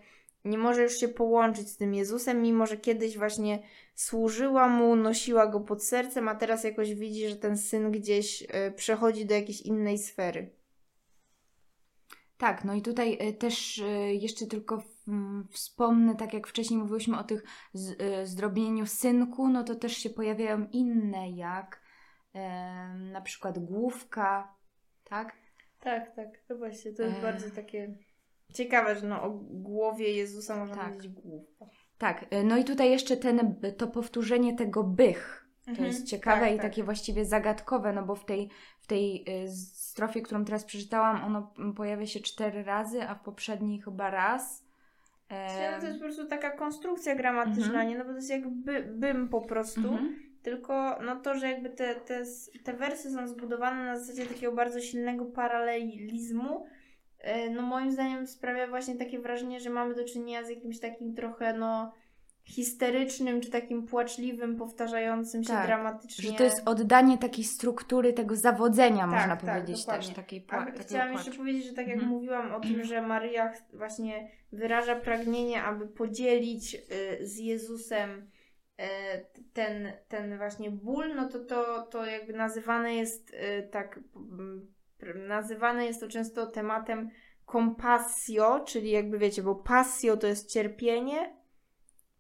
nie 0.44 0.58
może 0.58 0.82
już 0.82 0.96
się 0.96 1.08
połączyć 1.08 1.68
z 1.68 1.76
tym 1.76 1.94
Jezusem, 1.94 2.42
mimo 2.42 2.66
że 2.66 2.76
kiedyś 2.76 3.18
właśnie 3.18 3.62
służyła 3.94 4.68
mu, 4.68 4.96
nosiła 4.96 5.46
go 5.46 5.60
pod 5.60 5.84
sercem, 5.84 6.28
a 6.28 6.34
teraz 6.34 6.64
jakoś 6.64 6.94
widzi, 6.94 7.28
że 7.28 7.36
ten 7.36 7.58
syn 7.58 7.90
gdzieś 7.90 8.42
y, 8.42 8.46
przechodzi 8.76 9.26
do 9.26 9.34
jakiejś 9.34 9.60
innej 9.60 9.98
sfery. 9.98 10.50
Tak, 12.38 12.64
no 12.64 12.74
i 12.74 12.82
tutaj 12.82 13.18
y, 13.28 13.32
też 13.32 13.78
y, 13.78 14.14
jeszcze 14.14 14.46
tylko 14.46 14.82
wspomnę, 15.50 16.16
tak 16.16 16.34
jak 16.34 16.46
wcześniej 16.46 16.80
mówiłyśmy 16.80 17.18
o 17.18 17.24
tych 17.24 17.44
z, 17.72 18.00
y, 18.02 18.26
zdrobnieniu 18.26 18.86
synku, 18.86 19.48
no 19.48 19.64
to 19.64 19.74
też 19.74 19.96
się 19.96 20.10
pojawiają 20.10 20.66
inne, 20.72 21.30
jak 21.30 21.82
na 23.12 23.20
przykład 23.20 23.58
główka, 23.58 24.54
tak? 25.04 25.36
Tak, 25.80 26.16
tak, 26.16 26.28
to 26.48 26.56
właśnie, 26.56 26.92
to 26.92 27.02
jest 27.02 27.16
Ech. 27.16 27.22
bardzo 27.22 27.50
takie 27.50 27.94
ciekawe, 28.54 28.96
że 28.96 29.06
no 29.06 29.22
o 29.22 29.30
głowie 29.50 30.12
Jezusa 30.12 30.56
można 30.56 30.74
Tak. 30.76 30.88
powiedzieć 30.88 31.12
główka. 31.12 31.64
Tak, 31.98 32.22
y, 32.34 32.44
no 32.44 32.56
i 32.56 32.64
tutaj 32.64 32.90
jeszcze 32.90 33.16
ten, 33.16 33.60
to 33.78 33.86
powtórzenie 33.86 34.56
tego 34.56 34.84
bych, 34.84 35.48
to 35.64 35.70
Mhm, 35.70 35.88
jest 35.88 36.06
ciekawe 36.06 36.40
tak, 36.40 36.50
i 36.52 36.56
tak. 36.56 36.62
takie 36.62 36.84
właściwie 36.84 37.24
zagadkowe, 37.24 37.92
no 37.92 38.02
bo 38.02 38.14
w 38.14 38.24
tej, 38.24 38.50
w 38.80 38.86
tej 38.86 39.24
y, 39.44 39.50
strofie, 39.74 40.22
którą 40.22 40.44
teraz 40.44 40.64
przeczytałam, 40.64 41.24
ono 41.24 41.52
mm, 41.58 41.74
pojawia 41.74 42.06
się 42.06 42.20
cztery 42.20 42.62
razy, 42.64 43.02
a 43.08 43.14
w 43.14 43.22
poprzedniej 43.22 43.80
chyba 43.80 44.10
raz. 44.10 44.64
No 45.74 45.80
to 45.80 45.86
jest 45.86 45.98
po 45.98 46.04
prostu 46.04 46.26
taka 46.26 46.50
konstrukcja 46.50 47.14
gramatyczna, 47.14 47.64
Mhm. 47.64 47.88
nie? 47.88 47.98
No 47.98 48.04
bo 48.04 48.10
to 48.10 48.16
jest 48.16 48.30
jakby 48.30 48.82
bym 48.82 49.28
po 49.28 49.40
prostu, 49.40 49.80
mhm. 49.80 50.16
tylko 50.42 50.98
no 51.06 51.16
to, 51.16 51.34
że 51.34 51.50
jakby 51.50 51.70
te, 51.70 51.94
te, 51.94 52.22
te 52.64 52.72
wersy 52.72 53.10
są 53.10 53.28
zbudowane 53.28 53.84
na 53.84 53.98
zasadzie 53.98 54.26
takiego 54.26 54.52
bardzo 54.52 54.80
silnego 54.80 55.24
paralelizmu, 55.24 56.66
e, 57.18 57.50
no 57.50 57.62
moim 57.62 57.92
zdaniem 57.92 58.26
sprawia 58.26 58.66
właśnie 58.66 58.94
takie 58.96 59.18
wrażenie, 59.18 59.60
że 59.60 59.70
mamy 59.70 59.94
do 59.94 60.04
czynienia 60.04 60.44
z 60.44 60.48
jakimś 60.50 60.80
takim 60.80 61.14
trochę 61.14 61.52
no 61.52 61.92
histerycznym, 62.44 63.40
czy 63.40 63.50
takim 63.50 63.86
płaczliwym, 63.86 64.56
powtarzającym 64.56 65.44
się 65.44 65.48
Tak, 65.52 65.66
dramatycznie. 65.66 66.30
Że 66.30 66.36
to 66.36 66.44
jest 66.44 66.68
oddanie 66.68 67.18
takiej 67.18 67.44
struktury 67.44 68.12
tego 68.12 68.36
zawodzenia, 68.36 69.00
Tak, 69.00 69.10
można 69.10 69.36
tak, 69.36 69.40
powiedzieć 69.40 69.80
dokładnie. 69.80 70.06
też. 70.06 70.16
Takiej 70.16 70.46
pła- 70.46 70.64
takiego 70.64 70.78
chciałam 70.84 71.12
jeszcze 71.12 71.30
powiedzieć, 71.32 71.64
że 71.64 71.72
tak 71.72 71.86
jak 71.86 71.96
Mhm. 71.96 72.12
mówiłam 72.12 72.54
o 72.54 72.60
tym, 72.60 72.84
że 72.84 73.02
Maryja 73.02 73.52
właśnie 73.72 74.30
wyraża 74.52 74.96
pragnienie, 74.96 75.62
aby 75.62 75.86
podzielić 75.88 76.74
y, 76.74 77.26
z 77.26 77.38
Jezusem 77.38 78.10
y, 78.80 78.84
ten, 79.52 79.92
ten 80.08 80.36
właśnie 80.36 80.70
ból, 80.70 81.14
no 81.14 81.28
to, 81.28 81.38
to 81.44 81.82
to 81.82 82.06
jakby 82.06 82.32
nazywane 82.32 82.94
jest 82.94 83.30
y, 83.34 83.68
tak 83.70 84.00
mm, 84.16 84.72
nazywane 85.28 85.86
jest 85.86 86.00
to 86.00 86.08
często 86.08 86.46
tematem 86.46 87.10
compassio, 87.52 88.60
czyli 88.60 88.90
jakby 88.90 89.18
wiecie, 89.18 89.42
bo 89.42 89.54
passio 89.54 90.16
to 90.16 90.26
jest 90.26 90.52
cierpienie, 90.52 91.36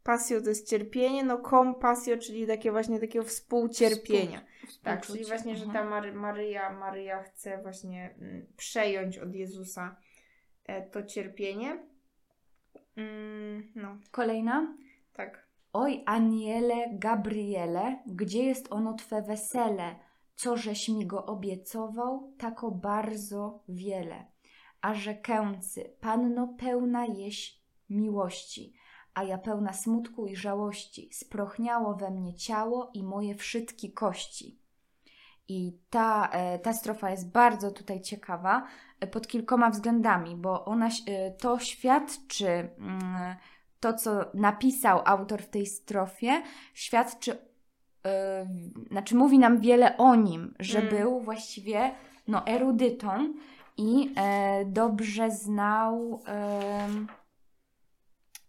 passio 0.02 0.40
to 0.40 0.48
jest 0.48 0.70
cierpienie, 0.70 1.24
no 1.24 1.42
compassio, 1.50 2.16
czyli 2.16 2.46
takie 2.46 2.70
właśnie 2.72 3.00
takiego 3.00 3.24
współcierpienia. 3.24 4.40
Współ, 4.66 4.84
tak, 4.84 5.06
czyli 5.06 5.24
właśnie, 5.24 5.56
że 5.56 5.66
ta 5.66 5.84
Mary, 5.84 6.12
Maryja, 6.12 6.72
Maryja 6.72 7.22
chce 7.22 7.62
właśnie 7.62 8.14
mm, 8.20 8.46
przejąć 8.56 9.18
od 9.18 9.34
Jezusa 9.34 9.96
e, 10.64 10.82
to 10.82 11.02
cierpienie. 11.02 11.86
Mm, 12.96 13.72
no. 13.74 13.96
Kolejna. 14.10 14.76
Tak. 15.12 15.46
Oj, 15.72 16.02
Aniele, 16.06 16.84
Gabriele, 16.92 18.02
gdzie 18.06 18.44
jest 18.44 18.72
ono 18.72 18.94
Twe 18.94 19.22
wesele? 19.22 19.96
Co 20.34 20.56
żeś 20.56 20.88
mi 20.88 21.06
go 21.06 21.26
obiecował, 21.26 22.32
tako 22.38 22.70
bardzo 22.70 23.62
wiele. 23.68 24.24
A 24.80 24.94
rzekęcy, 24.94 25.96
Panno 26.00 26.54
pełna 26.58 27.06
jeś 27.06 27.60
miłości, 27.90 28.74
a 29.14 29.22
ja 29.22 29.38
pełna 29.38 29.72
smutku 29.72 30.26
i 30.26 30.36
żałości. 30.36 31.08
Sprochniało 31.12 31.94
we 31.94 32.10
mnie 32.10 32.34
ciało 32.34 32.90
i 32.94 33.02
moje 33.02 33.34
wszystkie 33.34 33.92
kości. 33.92 34.58
I 35.48 35.78
ta, 35.90 36.28
e, 36.28 36.58
ta 36.58 36.72
strofa 36.72 37.10
jest 37.10 37.30
bardzo 37.30 37.70
tutaj 37.70 38.00
ciekawa 38.00 38.66
e, 39.00 39.06
pod 39.06 39.26
kilkoma 39.26 39.70
względami, 39.70 40.36
bo 40.36 40.64
ona 40.64 40.88
e, 41.06 41.30
to 41.30 41.58
świadczy, 41.58 42.48
mm, 42.48 43.36
to 43.80 43.94
co 43.94 44.24
napisał 44.34 45.02
autor 45.04 45.42
w 45.42 45.48
tej 45.48 45.66
strofie, 45.66 46.42
świadczy, 46.74 47.38
znaczy 48.90 49.14
mówi 49.14 49.38
nam 49.38 49.60
wiele 49.60 49.96
o 49.96 50.14
nim, 50.14 50.54
że 50.58 50.78
mm. 50.78 50.90
był 50.90 51.20
właściwie 51.20 51.94
no, 52.28 52.46
erudytą 52.46 53.34
i 53.76 54.14
dobrze 54.66 55.30
znał 55.30 56.20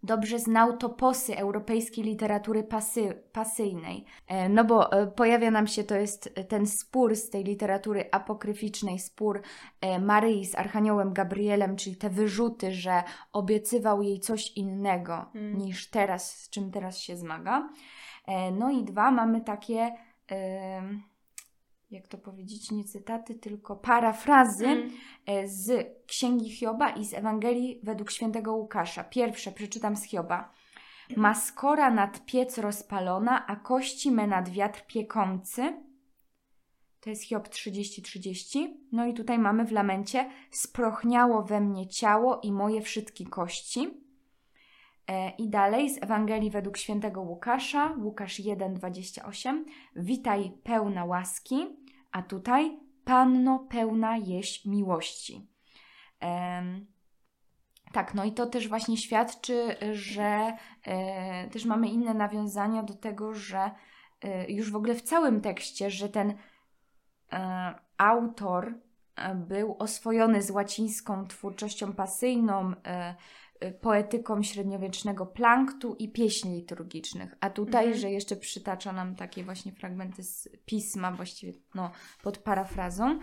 dobrze 0.03 0.39
znał 0.39 0.77
toposy 0.77 1.37
europejskiej 1.37 2.03
literatury 2.03 2.63
pasy, 2.63 3.23
pasyjnej. 3.31 4.05
E, 4.27 4.49
no 4.49 4.63
bo 4.63 4.91
e, 4.91 5.07
pojawia 5.07 5.51
nam 5.51 5.67
się, 5.67 5.83
to 5.83 5.95
jest 5.95 6.35
ten 6.49 6.67
spór 6.67 7.15
z 7.15 7.29
tej 7.29 7.43
literatury 7.43 8.05
apokryficznej, 8.11 8.99
spór 8.99 9.41
e, 9.81 9.99
Maryi 9.99 10.45
z 10.45 10.55
Archaniołem 10.55 11.13
Gabrielem, 11.13 11.75
czyli 11.75 11.95
te 11.95 12.09
wyrzuty, 12.09 12.71
że 12.71 13.03
obiecywał 13.33 14.01
jej 14.01 14.19
coś 14.19 14.51
innego 14.51 15.25
hmm. 15.33 15.57
niż 15.57 15.89
teraz, 15.89 16.37
z 16.37 16.49
czym 16.49 16.71
teraz 16.71 16.99
się 16.99 17.17
zmaga. 17.17 17.69
No 18.51 18.71
i 18.71 18.83
dwa, 18.83 19.11
mamy 19.11 19.41
takie 19.41 19.91
jak 21.93 22.07
to 22.07 22.17
powiedzieć, 22.17 22.71
nie 22.71 22.83
cytaty, 22.83 23.35
tylko 23.35 23.75
parafrazy 23.75 24.67
mm. 24.67 24.89
z 25.45 25.87
Księgi 26.07 26.49
Hioba 26.49 26.89
i 26.89 27.05
z 27.05 27.13
Ewangelii 27.13 27.79
według 27.83 28.11
świętego 28.11 28.53
Łukasza. 28.53 29.03
Pierwsze 29.03 29.51
przeczytam 29.51 29.95
z 29.95 30.03
Hioba. 30.03 30.53
Ma 31.15 31.35
skora 31.35 31.91
nad 31.91 32.25
piec 32.25 32.57
rozpalona, 32.57 33.47
a 33.47 33.55
kości 33.55 34.11
me 34.11 34.27
nad 34.27 34.49
wiatr 34.49 34.85
piekący. 34.87 35.73
To 36.99 37.09
jest 37.09 37.23
Hiob 37.23 37.47
30-30. 37.47 38.67
No 38.91 39.05
i 39.05 39.13
tutaj 39.13 39.39
mamy 39.39 39.65
w 39.65 39.71
lamencie 39.71 40.29
sprochniało 40.51 41.43
we 41.43 41.61
mnie 41.61 41.87
ciało 41.87 42.39
i 42.43 42.51
moje 42.51 42.81
wszystkie 42.81 43.25
kości. 43.25 44.03
E, 45.07 45.29
I 45.29 45.49
dalej 45.49 45.89
z 45.89 46.03
Ewangelii 46.03 46.49
według 46.49 46.77
świętego 46.77 47.21
Łukasza, 47.21 47.95
Łukasz 48.01 48.39
1:28. 48.39 49.63
Witaj 49.95 50.51
pełna 50.63 51.05
łaski, 51.05 51.67
a 52.13 52.21
tutaj 52.21 52.79
panno 53.05 53.59
pełna 53.59 54.17
jeść 54.17 54.65
miłości. 54.65 55.47
Um, 56.21 56.93
tak, 57.91 58.13
no 58.13 58.23
i 58.23 58.31
to 58.31 58.45
też 58.45 58.67
właśnie 58.67 58.97
świadczy, 58.97 59.75
że 59.91 60.57
e, 60.83 61.49
też 61.49 61.65
mamy 61.65 61.87
inne 61.87 62.13
nawiązania 62.13 62.83
do 62.83 62.93
tego, 62.93 63.33
że 63.33 63.71
e, 64.21 64.51
już 64.51 64.71
w 64.71 64.75
ogóle 64.75 64.95
w 64.95 65.01
całym 65.01 65.41
tekście, 65.41 65.91
że 65.91 66.09
ten 66.09 66.33
e, 67.31 67.73
autor 67.97 68.73
e, 69.15 69.35
był 69.35 69.75
oswojony 69.79 70.41
z 70.41 70.51
łacińską 70.51 71.27
twórczością 71.27 71.93
pasyjną, 71.93 72.73
e, 72.85 73.15
poetyką 73.71 74.43
średniowiecznego 74.43 75.25
planktu 75.25 75.95
i 75.99 76.11
pieśni 76.11 76.55
liturgicznych. 76.55 77.35
A 77.39 77.49
tutaj, 77.49 77.83
mhm. 77.83 78.01
że 78.01 78.11
jeszcze 78.11 78.35
przytacza 78.35 78.93
nam 78.93 79.15
takie 79.15 79.43
właśnie 79.43 79.71
fragmenty 79.71 80.23
z 80.23 80.49
pisma, 80.65 81.11
właściwie 81.11 81.53
no, 81.75 81.91
pod 82.23 82.37
parafrazą. 82.37 83.19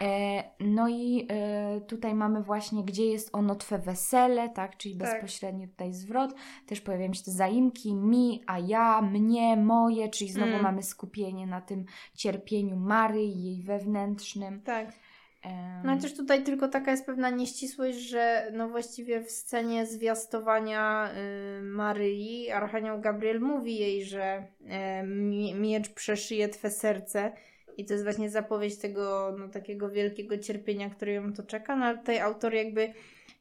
E, 0.00 0.44
no 0.60 0.88
i 0.88 1.26
e, 1.30 1.80
tutaj 1.80 2.14
mamy 2.14 2.42
właśnie, 2.42 2.84
gdzie 2.84 3.06
jest 3.06 3.30
ono 3.32 3.54
Twe 3.54 3.78
wesele, 3.78 4.48
tak, 4.48 4.76
czyli 4.76 4.96
tak. 4.96 5.12
bezpośrednio 5.12 5.66
tutaj 5.66 5.92
zwrot. 5.92 6.34
Też 6.66 6.80
pojawiają 6.80 7.12
się 7.12 7.22
te 7.22 7.30
zaimki, 7.30 7.94
mi, 7.94 8.42
a 8.46 8.58
ja, 8.58 9.02
mnie, 9.02 9.56
moje, 9.56 10.08
czyli 10.08 10.32
znowu 10.32 10.50
mm. 10.50 10.62
mamy 10.62 10.82
skupienie 10.82 11.46
na 11.46 11.60
tym 11.60 11.84
cierpieniu 12.14 12.76
Mary, 12.76 13.24
jej 13.24 13.62
wewnętrznym. 13.62 14.62
Tak. 14.62 14.92
No 15.84 15.98
też 15.98 16.14
tutaj 16.14 16.44
tylko 16.44 16.68
taka 16.68 16.90
jest 16.90 17.06
pewna 17.06 17.30
nieścisłość, 17.30 17.98
że 17.98 18.50
no 18.52 18.68
właściwie 18.68 19.20
w 19.20 19.30
scenie 19.30 19.86
zwiastowania 19.86 21.10
y, 21.58 21.62
Maryi 21.62 22.50
Archanioł 22.50 23.00
Gabriel 23.00 23.40
mówi 23.40 23.78
jej, 23.78 24.04
że 24.04 24.46
y, 25.02 25.54
miecz 25.54 25.88
przeszyje 25.88 26.48
Twe 26.48 26.70
serce. 26.70 27.32
I 27.76 27.84
to 27.84 27.92
jest 27.92 28.04
właśnie 28.04 28.30
zapowiedź 28.30 28.78
tego 28.78 29.36
no, 29.38 29.48
takiego 29.48 29.90
wielkiego 29.90 30.38
cierpienia, 30.38 30.90
które 30.90 31.12
ją 31.12 31.32
to 31.32 31.42
czeka, 31.42 31.76
no 31.76 31.84
ale 31.84 31.98
tutaj 31.98 32.18
autor 32.18 32.54
jakby 32.54 32.92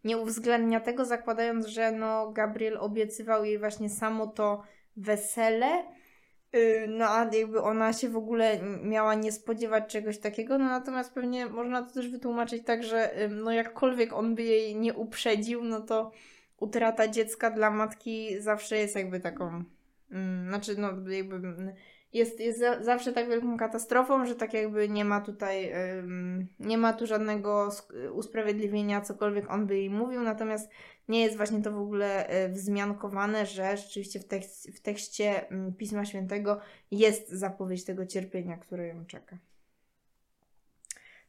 nie 0.03 0.17
uwzględnia 0.17 0.79
tego, 0.79 1.05
zakładając, 1.05 1.65
że 1.65 1.91
no 1.91 2.31
Gabriel 2.31 2.77
obiecywał 2.77 3.45
jej 3.45 3.59
właśnie 3.59 3.89
samo 3.89 4.27
to 4.27 4.63
wesele, 4.97 5.83
no 6.87 7.05
a 7.09 7.29
jakby 7.35 7.61
ona 7.61 7.93
się 7.93 8.09
w 8.09 8.17
ogóle 8.17 8.59
miała 8.83 9.15
nie 9.15 9.31
spodziewać 9.31 9.91
czegoś 9.91 10.17
takiego, 10.17 10.57
no 10.57 10.65
natomiast 10.65 11.13
pewnie 11.13 11.45
można 11.45 11.83
to 11.83 11.93
też 11.93 12.09
wytłumaczyć 12.09 12.65
tak, 12.65 12.83
że 12.83 13.11
no 13.29 13.51
jakkolwiek 13.51 14.13
on 14.13 14.35
by 14.35 14.43
jej 14.43 14.75
nie 14.75 14.93
uprzedził, 14.93 15.63
no 15.63 15.81
to 15.81 16.11
utrata 16.59 17.07
dziecka 17.07 17.51
dla 17.51 17.71
matki 17.71 18.41
zawsze 18.41 18.77
jest 18.77 18.95
jakby 18.95 19.19
taką, 19.19 19.63
mm, 20.11 20.47
znaczy 20.47 20.75
no 20.77 21.11
jakby 21.11 21.35
mm, 21.35 21.73
jest, 22.13 22.39
jest 22.39 22.59
za, 22.59 22.83
zawsze 22.83 23.13
tak 23.13 23.29
wielką 23.29 23.57
katastrofą, 23.57 24.25
że 24.25 24.35
tak 24.35 24.53
jakby 24.53 24.89
nie 24.89 25.05
ma 25.05 25.21
tutaj, 25.21 25.73
nie 26.59 26.77
ma 26.77 26.93
tu 26.93 27.07
żadnego 27.07 27.69
usprawiedliwienia, 28.13 29.01
cokolwiek 29.01 29.51
on 29.51 29.67
by 29.67 29.77
jej 29.77 29.89
mówił, 29.89 30.21
natomiast 30.21 30.69
nie 31.07 31.21
jest 31.21 31.37
właśnie 31.37 31.61
to 31.61 31.71
w 31.71 31.79
ogóle 31.79 32.27
e, 32.27 32.49
wzmiankowane, 32.49 33.45
że 33.45 33.77
rzeczywiście 33.77 34.19
w, 34.19 34.25
tekst, 34.25 34.71
w 34.71 34.79
tekście 34.79 35.45
Pisma 35.77 36.05
Świętego 36.05 36.59
jest 36.91 37.29
zapowiedź 37.29 37.85
tego 37.85 38.05
cierpienia, 38.05 38.57
które 38.57 38.87
ją 38.87 39.05
czeka. 39.05 39.37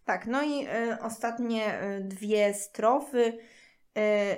Tak, 0.04 0.26
no 0.26 0.42
i 0.42 0.66
y, 0.66 0.98
ostatnie 1.02 1.82
y, 1.82 2.00
dwie 2.00 2.54
strofy 2.54 3.38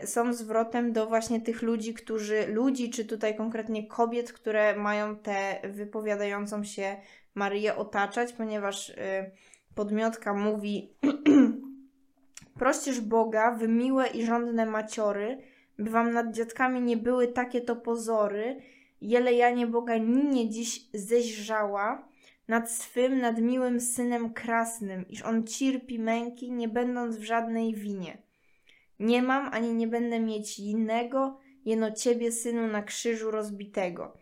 są 0.05 0.33
zwrotem 0.33 0.93
do 0.93 1.07
właśnie 1.07 1.41
tych 1.41 1.63
ludzi, 1.63 1.95
którzy, 1.95 2.47
ludzi, 2.47 2.91
czy 2.91 3.05
tutaj 3.05 3.37
konkretnie 3.37 3.87
kobiet, 3.87 4.33
które 4.33 4.77
mają 4.77 5.17
tę 5.17 5.61
wypowiadającą 5.65 6.65
się 6.65 6.97
Maryję 7.35 7.77
otaczać, 7.77 8.33
ponieważ 8.33 8.93
podmiotka 9.75 10.35
mówi 10.35 10.95
Proścież 12.59 13.01
Boga, 13.01 13.51
wy 13.51 13.69
miłe 13.69 14.07
i 14.07 14.27
żądne 14.27 14.67
maciory, 14.67 15.39
by 15.79 15.91
wam 15.91 16.13
nad 16.13 16.35
dziadkami 16.35 16.81
nie 16.81 16.97
były 16.97 17.29
takie 17.29 17.61
to 17.61 17.77
pozory, 17.77 18.61
jele 19.01 19.33
Janie 19.33 19.67
Boga 19.67 19.97
ninie 19.97 20.51
dziś 20.51 20.89
zeźrzała, 20.95 22.09
nad 22.49 22.71
swym, 22.71 23.21
nad 23.21 23.41
miłym 23.41 23.81
synem 23.81 24.33
krasnym, 24.33 25.09
iż 25.09 25.23
on 25.23 25.47
cierpi 25.47 25.99
męki, 25.99 26.53
nie 26.53 26.69
będąc 26.69 27.17
w 27.17 27.23
żadnej 27.23 27.75
winie. 27.75 28.19
Nie 29.03 29.23
mam, 29.23 29.49
ani 29.53 29.75
nie 29.75 29.87
będę 29.87 30.21
mieć 30.21 30.59
innego, 30.59 31.39
jeno 31.65 31.93
ciebie, 31.93 32.33
synu, 32.33 32.67
na 32.67 32.83
krzyżu 32.83 33.31
rozbitego. 33.31 34.17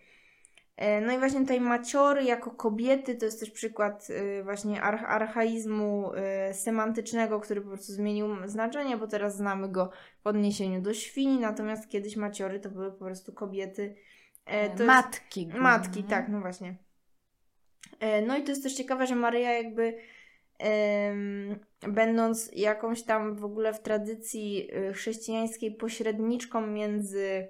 E, 0.81 1.01
no 1.01 1.13
i 1.13 1.19
właśnie 1.19 1.41
tutaj 1.41 1.61
maciory 1.61 2.25
jako 2.25 2.51
kobiety 2.51 3.15
to 3.15 3.25
jest 3.25 3.41
też 3.41 3.51
przykład 3.51 4.09
e, 4.11 4.43
właśnie 4.43 4.83
archaizmu 4.83 6.13
e, 6.15 6.55
semantycznego, 6.55 7.41
który 7.41 7.61
po 7.61 7.69
prostu 7.69 7.93
zmienił 7.93 8.29
znaczenie, 8.45 8.97
bo 8.97 9.07
teraz 9.07 9.37
znamy 9.37 9.69
go 9.69 9.91
w 10.25 10.27
odniesieniu 10.27 10.83
do 10.83 10.95
świni, 10.95 11.39
natomiast 11.39 11.89
kiedyś 11.89 12.17
maciory 12.17 12.61
to 12.61 12.71
były 12.71 12.93
po 12.93 13.05
prostu 13.05 13.33
kobiety. 13.33 13.95
matki. 14.87 15.47
Jest, 15.47 15.59
matki, 15.59 16.05
tak, 16.05 16.29
no 16.29 16.41
właśnie. 16.41 16.77
No 18.27 18.37
i 18.37 18.43
to 18.43 18.51
jest 18.51 18.63
też 18.63 18.75
ciekawe, 18.75 19.07
że 19.07 19.15
Maryja 19.15 19.53
jakby 19.53 19.99
będąc 21.89 22.51
jakąś 22.53 23.03
tam 23.03 23.35
w 23.35 23.45
ogóle 23.45 23.75
w 23.75 23.81
tradycji 23.81 24.71
chrześcijańskiej 24.93 25.75
pośredniczką 25.75 26.67
między 26.67 27.49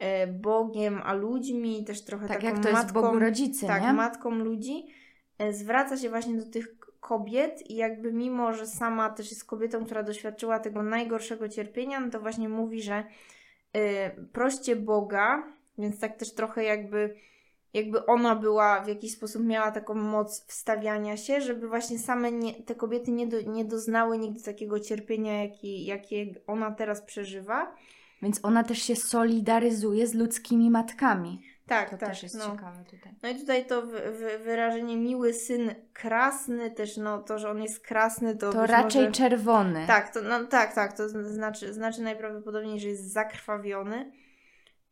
E, 0.00 0.26
Bogiem, 0.26 1.00
a 1.04 1.14
ludźmi, 1.14 1.84
też 1.84 2.04
trochę 2.04 2.28
tak 2.28 2.36
taką 2.36 2.46
jak 2.46 2.64
to 2.64 2.72
matką, 2.72 2.82
jest 2.82 2.92
Bogu 2.92 3.18
rodzicy, 3.18 3.66
tak, 3.66 3.82
nie? 3.82 3.92
matką 3.92 4.30
ludzi, 4.30 4.86
e, 5.38 5.52
zwraca 5.52 5.96
się 5.96 6.08
właśnie 6.08 6.36
do 6.36 6.46
tych 6.46 6.76
kobiet 7.00 7.70
i 7.70 7.76
jakby 7.76 8.12
mimo, 8.12 8.52
że 8.52 8.66
sama 8.66 9.10
też 9.10 9.30
jest 9.30 9.44
kobietą, 9.44 9.84
która 9.84 10.02
doświadczyła 10.02 10.58
tego 10.58 10.82
najgorszego 10.82 11.48
cierpienia, 11.48 12.00
no 12.00 12.10
to 12.10 12.20
właśnie 12.20 12.48
mówi, 12.48 12.82
że 12.82 13.04
y, 13.76 13.80
proście 14.32 14.76
Boga, 14.76 15.42
więc 15.78 16.00
tak 16.00 16.16
też 16.16 16.34
trochę 16.34 16.64
jakby 16.64 17.14
jakby 17.74 18.06
ona 18.06 18.36
była 18.36 18.80
w 18.80 18.88
jakiś 18.88 19.12
sposób 19.12 19.44
miała 19.44 19.70
taką 19.70 19.94
moc 19.94 20.46
wstawiania 20.46 21.16
się, 21.16 21.40
żeby 21.40 21.68
właśnie 21.68 21.98
same 21.98 22.32
nie, 22.32 22.54
te 22.54 22.74
kobiety 22.74 23.10
nie, 23.10 23.26
do, 23.26 23.42
nie 23.42 23.64
doznały 23.64 24.18
nigdy 24.18 24.42
takiego 24.42 24.80
cierpienia, 24.80 25.42
jaki, 25.42 25.84
jakie 25.86 26.34
ona 26.46 26.70
teraz 26.70 27.02
przeżywa. 27.02 27.74
Więc 28.22 28.40
ona 28.42 28.64
też 28.64 28.82
się 28.82 28.96
solidaryzuje 28.96 30.06
z 30.06 30.14
ludzkimi 30.14 30.70
matkami. 30.70 31.42
Tak, 31.66 31.90
To 31.90 31.96
tak. 31.96 32.08
też 32.08 32.22
jest 32.22 32.38
no. 32.38 32.50
ciekawe 32.50 32.84
tutaj. 32.84 33.12
No 33.22 33.28
i 33.28 33.34
tutaj 33.34 33.66
to 33.66 33.82
wy, 33.82 34.12
wy, 34.12 34.38
wyrażenie 34.38 34.96
miły 34.96 35.32
syn 35.32 35.74
krasny, 35.92 36.70
też 36.70 36.96
no 36.96 37.18
to, 37.22 37.38
że 37.38 37.50
on 37.50 37.62
jest 37.62 37.80
krasny, 37.86 38.36
to, 38.36 38.52
To 38.52 38.66
raczej 38.66 39.00
może... 39.02 39.12
czerwony. 39.12 39.86
Tak, 39.86 40.14
to, 40.14 40.22
no, 40.22 40.44
tak, 40.44 40.74
tak, 40.74 40.96
to 40.96 41.08
znaczy, 41.08 41.72
znaczy 41.72 42.02
najprawdopodobniej, 42.02 42.80
że 42.80 42.88
jest 42.88 43.12
zakrwawiony. 43.12 44.12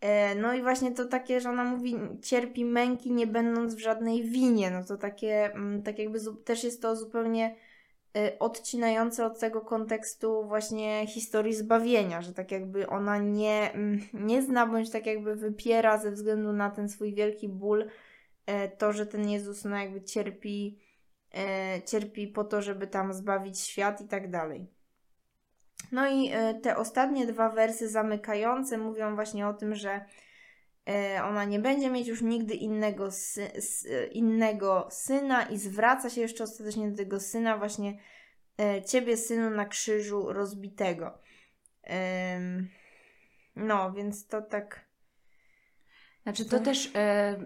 E, 0.01 0.35
no 0.35 0.55
i 0.55 0.63
właśnie 0.63 0.93
to 0.93 1.05
takie, 1.05 1.41
że 1.41 1.51
ona 1.51 1.65
mówi, 1.65 1.97
cierpi 2.23 2.65
męki 2.65 3.13
nie 3.13 3.27
będąc 3.27 3.75
w 3.75 3.79
żadnej 3.79 4.25
winie, 4.25 4.71
no 4.71 4.85
to 4.85 4.97
takie, 4.97 5.53
mm, 5.53 5.83
tak 5.83 5.99
jakby 5.99 6.19
też 6.45 6.65
jest 6.65 6.83
to 6.83 6.97
zupełnie 6.97 7.57
e, 8.17 8.39
odcinające 8.39 9.27
od 9.27 9.39
tego 9.39 9.61
kontekstu 9.61 10.45
właśnie 10.47 11.07
historii 11.07 11.55
zbawienia, 11.55 12.23
że 12.23 12.33
tak 12.35 12.51
jakby 12.53 12.87
ona 12.87 13.19
nie, 13.19 13.73
mm, 13.73 14.01
nie 14.13 14.43
zna 14.43 14.67
bądź 14.67 14.91
tak 14.91 15.07
jakby 15.07 15.37
wypiera 15.37 15.99
ze 15.99 16.11
względu 16.11 16.53
na 16.53 16.71
ten 16.71 16.89
swój 16.89 17.15
wielki 17.15 17.49
ból 17.49 17.91
e, 18.47 18.69
to, 18.69 18.93
że 18.93 19.07
ten 19.07 19.29
Jezus 19.29 19.65
no 19.65 19.77
jakby 19.77 20.03
cierpi, 20.03 20.79
cierpi 21.87 22.29
po 22.29 22.45
to, 22.45 22.63
żeby 22.63 22.87
tam 22.87 23.13
zbawić 23.13 23.61
świat 23.61 24.01
i 24.01 24.09
tak 24.09 24.31
dalej. 24.31 24.78
No 25.93 26.09
i 26.09 26.31
e, 26.33 26.55
te 26.55 26.77
ostatnie 26.77 27.27
dwa 27.27 27.51
wersy 27.51 27.89
zamykające 27.89 28.79
mówią 28.79 29.15
właśnie 29.15 29.49
o 29.49 29.55
tym, 29.55 29.75
że 29.75 30.05
e, 30.89 31.25
ona 31.25 31.45
nie 31.45 31.59
będzie 31.59 31.91
mieć 31.91 32.09
już 32.09 32.23
nigdy 32.23 32.55
innego, 32.55 33.11
sy, 33.11 33.51
innego 34.13 34.89
syna 34.91 35.43
i 35.43 35.59
zwraca 35.59 36.11
się 36.11 36.21
jeszcze 36.21 36.45
ostatecznie 36.45 36.91
do 36.91 36.97
tego 36.97 37.21
syna 37.21 37.59
właśnie 37.59 37.99
e, 38.61 38.83
ciebie 38.83 39.17
synu 39.17 39.51
na 39.51 39.65
krzyżu 39.65 40.33
rozbitego. 40.33 41.19
No, 43.57 43.93
więc 43.93 44.27
to 44.27 44.43
tak 44.43 44.88
Znaczy 46.23 46.45
to 46.45 46.59
też 46.61 46.91
e, 46.95 47.37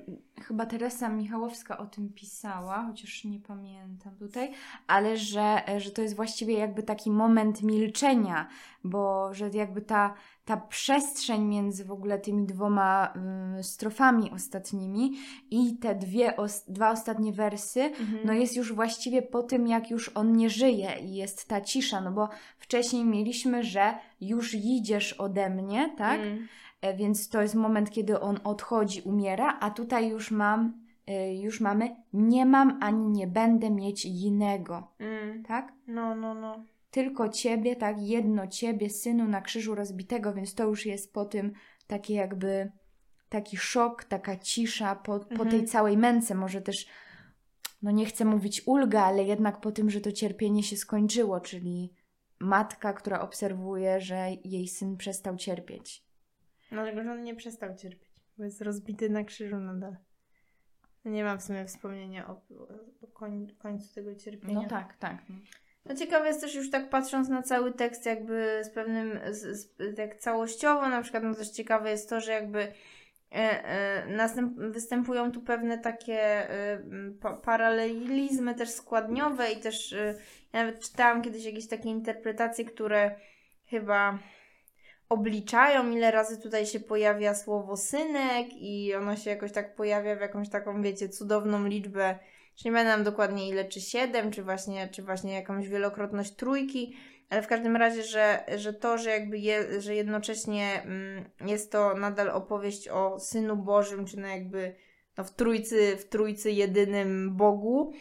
chyba 0.42 0.66
Teresa 0.66 1.08
Michałowska 1.08 1.78
o 1.78 1.86
tym 1.86 2.08
pisała, 2.12 2.84
chociaż 2.86 3.24
nie 3.24 3.40
pamiętam 3.40 4.16
tutaj, 4.16 4.52
ale 4.86 5.16
że, 5.16 5.68
e, 5.68 5.80
że 5.80 5.90
to 5.90 6.02
jest 6.02 6.16
właściwie 6.16 6.54
jakby 6.58 6.82
taki 6.82 7.10
moment 7.10 7.62
milczenia, 7.62 8.48
bo 8.84 9.34
że 9.34 9.48
jakby 9.52 9.82
ta, 9.82 10.14
ta 10.44 10.56
przestrzeń 10.56 11.42
między 11.44 11.84
w 11.84 11.90
ogóle 11.92 12.18
tymi 12.18 12.46
dwoma 12.46 13.12
y, 13.58 13.62
strofami 13.62 14.30
ostatnimi 14.30 15.12
i 15.50 15.76
te 15.76 15.94
dwie 15.94 16.36
os- 16.36 16.64
dwa 16.68 16.90
ostatnie 16.90 17.32
wersy, 17.32 17.90
no 18.24 18.32
jest 18.32 18.56
już 18.56 18.72
właściwie 18.72 19.22
po 19.22 19.42
tym, 19.42 19.66
jak 19.66 19.90
już 19.90 20.08
on 20.14 20.32
nie 20.36 20.50
żyje 20.50 20.90
i 21.02 21.14
jest 21.14 21.48
ta 21.48 21.60
cisza, 21.60 22.00
no 22.00 22.12
bo 22.12 22.28
wcześniej 22.58 23.04
mieliśmy, 23.04 23.62
że 23.62 23.94
już 24.20 24.54
idziesz 24.54 25.12
ode 25.12 25.50
mnie, 25.50 25.94
tak? 25.98 26.20
Mm. 26.20 26.48
E, 26.82 26.96
Więc 26.96 27.28
to 27.28 27.42
jest 27.42 27.54
moment, 27.54 27.90
kiedy 27.90 28.20
on 28.20 28.38
odchodzi, 28.44 29.00
umiera, 29.02 29.58
a 29.60 29.70
tutaj 29.70 30.08
już 30.08 30.30
mam, 30.30 30.84
e, 31.06 31.34
już 31.36 31.60
mamy, 31.60 31.96
nie 32.12 32.46
mam 32.46 32.78
ani 32.82 33.08
nie 33.08 33.26
będę 33.26 33.70
mieć 33.70 34.04
innego, 34.04 34.88
Mm. 34.98 35.42
tak? 35.44 35.72
No, 35.86 36.14
no, 36.14 36.34
no. 36.34 36.64
Tylko 36.90 37.28
Ciebie, 37.28 37.76
tak? 37.76 38.02
Jedno 38.02 38.46
Ciebie, 38.46 38.90
Synu 38.90 39.28
na 39.28 39.40
krzyżu 39.40 39.74
rozbitego, 39.74 40.32
więc 40.32 40.54
to 40.54 40.64
już 40.64 40.86
jest 40.86 41.12
po 41.12 41.24
tym 41.24 41.52
takie 41.86 42.14
jakby 42.14 42.72
taki 43.28 43.56
szok, 43.56 44.04
taka 44.04 44.36
cisza 44.36 44.94
po, 44.96 45.18
po 45.20 45.30
Mhm. 45.30 45.50
tej 45.50 45.64
całej 45.64 45.96
męce, 45.96 46.34
może 46.34 46.60
też, 46.60 46.86
no 47.82 47.90
nie 47.90 48.06
chcę 48.06 48.24
mówić 48.24 48.62
ulga, 48.66 49.02
ale 49.04 49.24
jednak 49.24 49.60
po 49.60 49.72
tym, 49.72 49.90
że 49.90 50.00
to 50.00 50.12
cierpienie 50.12 50.62
się 50.62 50.76
skończyło, 50.76 51.40
czyli 51.40 51.92
matka, 52.40 52.92
która 52.92 53.20
obserwuje, 53.20 54.00
że 54.00 54.28
jej 54.44 54.68
syn 54.68 54.96
przestał 54.96 55.36
cierpieć. 55.36 56.04
Dlatego, 56.72 57.02
że 57.02 57.12
on 57.12 57.22
nie 57.22 57.34
przestał 57.34 57.76
cierpieć, 57.76 58.08
bo 58.38 58.44
jest 58.44 58.62
rozbity 58.62 59.10
na 59.10 59.24
krzyżu 59.24 59.56
nadal. 59.56 59.96
Nie 61.04 61.24
mam 61.24 61.38
w 61.38 61.42
sumie 61.42 61.64
wspomnienia 61.64 62.28
o, 62.28 62.40
o 63.02 63.06
koń, 63.06 63.46
końcu 63.58 63.94
tego 63.94 64.14
cierpienia. 64.14 64.60
No 64.62 64.68
tak, 64.68 64.96
tak. 64.96 65.16
No 65.84 65.94
ciekawe 65.94 66.26
jest 66.26 66.40
też 66.40 66.54
już 66.54 66.70
tak 66.70 66.90
patrząc 66.90 67.28
na 67.28 67.42
cały 67.42 67.72
tekst 67.72 68.06
jakby 68.06 68.60
z 68.64 68.70
pewnym, 68.70 69.20
z, 69.30 69.60
z, 69.60 69.96
tak 69.96 70.16
całościowo, 70.16 70.88
na 70.88 71.02
przykład 71.02 71.22
no 71.22 71.34
też 71.34 71.50
ciekawe 71.50 71.90
jest 71.90 72.08
to, 72.08 72.20
że 72.20 72.32
jakby 72.32 72.60
e, 72.60 72.72
e, 73.34 74.06
następ, 74.06 74.58
występują 74.58 75.32
tu 75.32 75.40
pewne 75.40 75.78
takie 75.78 76.50
e, 76.50 76.82
pa, 77.20 77.36
paralelizmy 77.36 78.54
też 78.54 78.70
składniowe 78.70 79.52
i 79.52 79.60
też 79.60 79.92
e, 79.92 80.14
ja 80.52 80.64
nawet 80.64 80.80
czytałam 80.80 81.22
kiedyś 81.22 81.44
jakieś 81.44 81.68
takie 81.68 81.88
interpretacje, 81.88 82.64
które 82.64 83.14
chyba 83.66 84.18
obliczają, 85.12 85.90
ile 85.90 86.10
razy 86.10 86.42
tutaj 86.42 86.66
się 86.66 86.80
pojawia 86.80 87.34
słowo 87.34 87.76
synek 87.76 88.46
i 88.52 88.94
ono 88.94 89.16
się 89.16 89.30
jakoś 89.30 89.52
tak 89.52 89.74
pojawia 89.74 90.16
w 90.16 90.20
jakąś 90.20 90.48
taką, 90.48 90.82
wiecie, 90.82 91.08
cudowną 91.08 91.66
liczbę, 91.66 92.18
czy 92.54 92.68
nie 92.68 92.72
pamiętam 92.72 93.04
dokładnie 93.04 93.48
ile, 93.48 93.64
czy 93.64 93.80
7, 93.80 94.30
czy 94.30 94.42
właśnie, 94.42 94.88
czy 94.88 95.02
właśnie 95.02 95.34
jakąś 95.34 95.68
wielokrotność 95.68 96.34
trójki, 96.36 96.96
ale 97.30 97.42
w 97.42 97.46
każdym 97.46 97.76
razie, 97.76 98.02
że, 98.02 98.44
że 98.56 98.72
to, 98.72 98.98
że 98.98 99.10
jakby 99.10 99.38
je, 99.38 99.80
że 99.80 99.94
jednocześnie 99.94 100.82
mm, 100.82 101.24
jest 101.46 101.72
to 101.72 101.94
nadal 101.94 102.30
opowieść 102.30 102.88
o 102.88 103.20
Synu 103.20 103.56
Bożym, 103.56 104.06
czy 104.06 104.20
no 104.20 104.28
jakby 104.28 104.74
no 105.18 105.24
w 105.24 105.30
trójcy, 105.34 105.96
w 105.96 106.08
trójcy 106.08 106.52
jedynym 106.52 107.36
Bogu, 107.36 107.92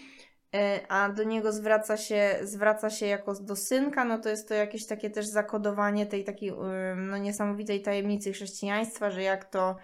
a 0.90 1.10
do 1.10 1.24
niego 1.24 1.52
zwraca 1.52 1.98
się, 1.98 2.40
zwraca 2.42 2.90
się 2.90 3.06
jako 3.06 3.34
do 3.34 3.56
synka, 3.56 4.06
no 4.06 4.18
to 4.18 4.30
jest 4.30 4.48
to 4.48 4.54
jakieś 4.54 4.86
takie 4.86 5.10
też 5.10 5.26
zakodowanie 5.26 6.06
tej 6.06 6.24
takiej 6.24 6.50
ym, 6.50 7.08
no 7.10 7.18
niesamowitej 7.18 7.82
tajemnicy 7.82 8.32
chrześcijaństwa, 8.34 9.12
że 9.12 9.24
jak 9.24 9.46
to 9.46 9.76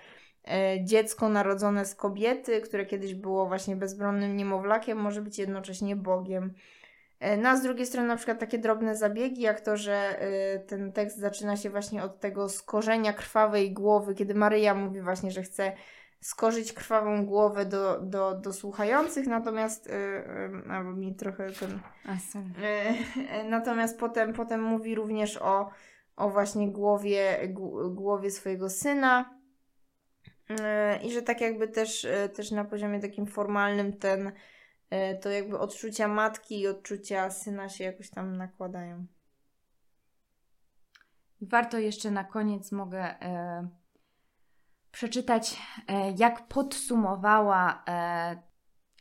e, 0.47 0.86
dziecko 0.86 1.30
narodzone 1.30 1.86
z 1.86 1.95
kobiety, 1.95 2.62
które 2.62 2.86
kiedyś 2.86 3.13
było 3.15 3.47
właśnie 3.47 3.75
bezbronnym 3.75 4.38
niemowlakiem, 4.38 4.97
może 4.97 5.21
być 5.21 5.39
jednocześnie 5.39 5.95
Bogiem. 5.95 6.53
E, 7.19 7.38
No 7.38 7.49
a 7.49 7.56
z 7.58 7.63
drugiej 7.63 7.86
strony 7.86 8.08
na 8.08 8.15
przykład 8.15 8.39
takie 8.39 8.58
drobne 8.58 8.95
zabiegi, 8.95 9.41
jak 9.41 9.62
to, 9.62 9.77
że 9.77 10.21
e, 10.21 10.60
ten 10.60 10.91
tekst 10.91 11.17
zaczyna 11.17 11.58
się 11.58 11.69
właśnie 11.69 12.03
od 12.03 12.19
tego 12.19 12.49
skorzenia 12.49 13.13
krwawej 13.13 13.73
głowy, 13.73 14.15
kiedy 14.15 14.36
Maryja 14.36 14.73
mówi 14.73 15.01
właśnie, 15.01 15.32
że 15.32 15.41
chce 15.43 15.71
skorzyć 16.21 16.73
krwawą 16.73 17.25
głowę 17.25 17.65
do, 17.65 18.01
do, 18.01 18.36
do 18.36 18.53
słuchających, 18.53 19.27
natomiast, 19.27 19.88
e, 19.89 20.23
albo 20.69 20.91
mi 20.91 21.15
trochę 21.15 21.51
ten 21.51 21.80
e, 22.62 23.43
Natomiast 23.43 23.99
potem, 23.99 24.34
potem 24.34 24.63
mówi 24.63 24.95
również 24.95 25.38
o, 25.38 25.69
o 26.15 26.30
właśnie 26.30 26.71
głowie, 26.71 27.39
gł- 27.53 27.93
głowie 27.93 28.32
swojego 28.32 28.69
syna. 28.69 29.39
E, 30.49 30.99
I 31.03 31.12
że 31.12 31.21
tak 31.21 31.41
jakby 31.41 31.67
też, 31.67 32.08
też 32.34 32.51
na 32.51 32.65
poziomie 32.65 32.99
takim 32.99 33.27
formalnym 33.27 33.93
ten, 33.93 34.32
to 35.21 35.30
jakby 35.30 35.60
odczucia 35.60 36.08
matki 36.08 36.60
i 36.60 36.67
odczucia 36.67 37.30
syna 37.30 37.69
się 37.69 37.84
jakoś 37.84 38.10
tam 38.10 38.38
nakładają. 38.38 39.06
Warto 41.41 41.77
jeszcze 41.77 42.12
na 42.12 42.23
koniec 42.23 42.71
mogę 42.71 43.21
e, 43.21 43.67
przeczytać, 44.91 45.58
e, 45.88 46.12
jak 46.17 46.47
podsumowała 46.47 47.84
e, 47.88 48.43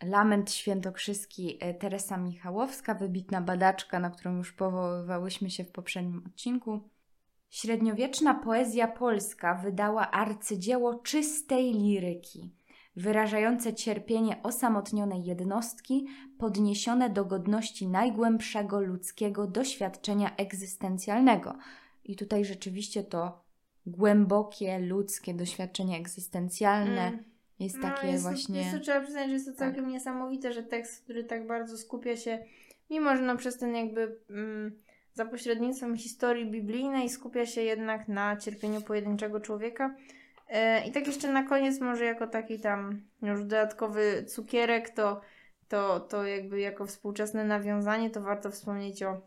lament 0.03 0.51
świętokrzyski 0.51 1.59
e, 1.61 1.75
Teresa 1.75 2.16
Michałowska, 2.16 2.94
wybitna 2.94 3.40
badaczka, 3.40 4.01
na 4.01 4.11
którą 4.11 4.37
już 4.37 4.53
powoływałyśmy 4.53 5.51
się 5.51 5.64
w 5.64 5.72
poprzednim 5.72 6.22
odcinku. 6.27 6.90
Średniowieczna 7.51 8.34
poezja 8.34 8.89
polska 8.89 9.55
wydała 9.55 10.11
arcydzieło 10.11 10.95
czystej 10.95 11.72
liryki, 11.72 12.55
wyrażające 12.97 13.74
cierpienie 13.74 14.43
osamotnionej 14.43 15.24
jednostki, 15.24 16.07
podniesione 16.39 17.11
do 17.11 17.24
godności 17.24 17.89
najgłębszego 17.89 18.80
ludzkiego 18.80 19.47
doświadczenia 19.47 20.37
egzystencjalnego. 20.37 21.59
I 22.05 22.16
tutaj 22.16 22.45
rzeczywiście 22.45 23.05
to 23.05 23.45
głębokie 23.87 24.78
ludzkie 24.78 25.34
doświadczenie 25.34 25.99
egzystencjalne 25.99 27.09
Mm. 27.09 27.24
jest 27.59 27.76
No, 27.76 27.82
takie 27.82 28.07
jest 28.07 28.22
właśnie. 28.22 28.61
Jest 28.61 28.72
to 28.72 28.80
trzeba 28.80 29.01
przyznać, 29.01 29.26
że 29.26 29.32
jest 29.32 29.47
to 29.47 29.53
Tak. 29.53 29.59
całkiem 29.59 29.89
niesamowite, 29.89 30.53
że 30.53 30.62
tekst, 30.62 31.05
który 31.05 31.24
tak 31.24 31.47
bardzo 31.47 31.78
skupia 31.78 32.16
się, 32.16 32.39
mimo 32.91 33.16
że 33.16 33.22
no 33.22 33.37
przez 33.37 33.59
ten 33.59 33.74
jakby 33.76 34.18
mm, 34.30 34.78
za 35.14 35.24
pośrednictwem 35.24 35.97
historii 35.97 36.51
biblijnej 36.51 37.09
skupia 37.09 37.47
się 37.47 37.62
jednak 37.62 38.09
na 38.09 38.37
cierpieniu 38.37 38.80
pojedynczego 38.80 39.41
człowieka. 39.41 39.95
E, 40.49 40.87
I 40.89 40.93
tak 40.93 41.07
jeszcze 41.07 41.32
na 41.32 41.43
koniec 41.43 41.80
może 41.80 42.05
jako 42.05 42.26
taki 42.26 42.61
tam 42.61 43.01
już 43.22 43.41
dodatkowy 43.41 44.24
cukierek, 44.28 44.91
to 44.91 45.20
to, 45.68 46.01
to 46.01 46.26
jakby 46.26 46.61
jako 46.61 46.87
współczesne 46.87 47.45
nawiązanie, 47.45 48.11
to 48.11 48.20
warto 48.20 48.51
wspomnieć 48.51 49.03
o 49.03 49.20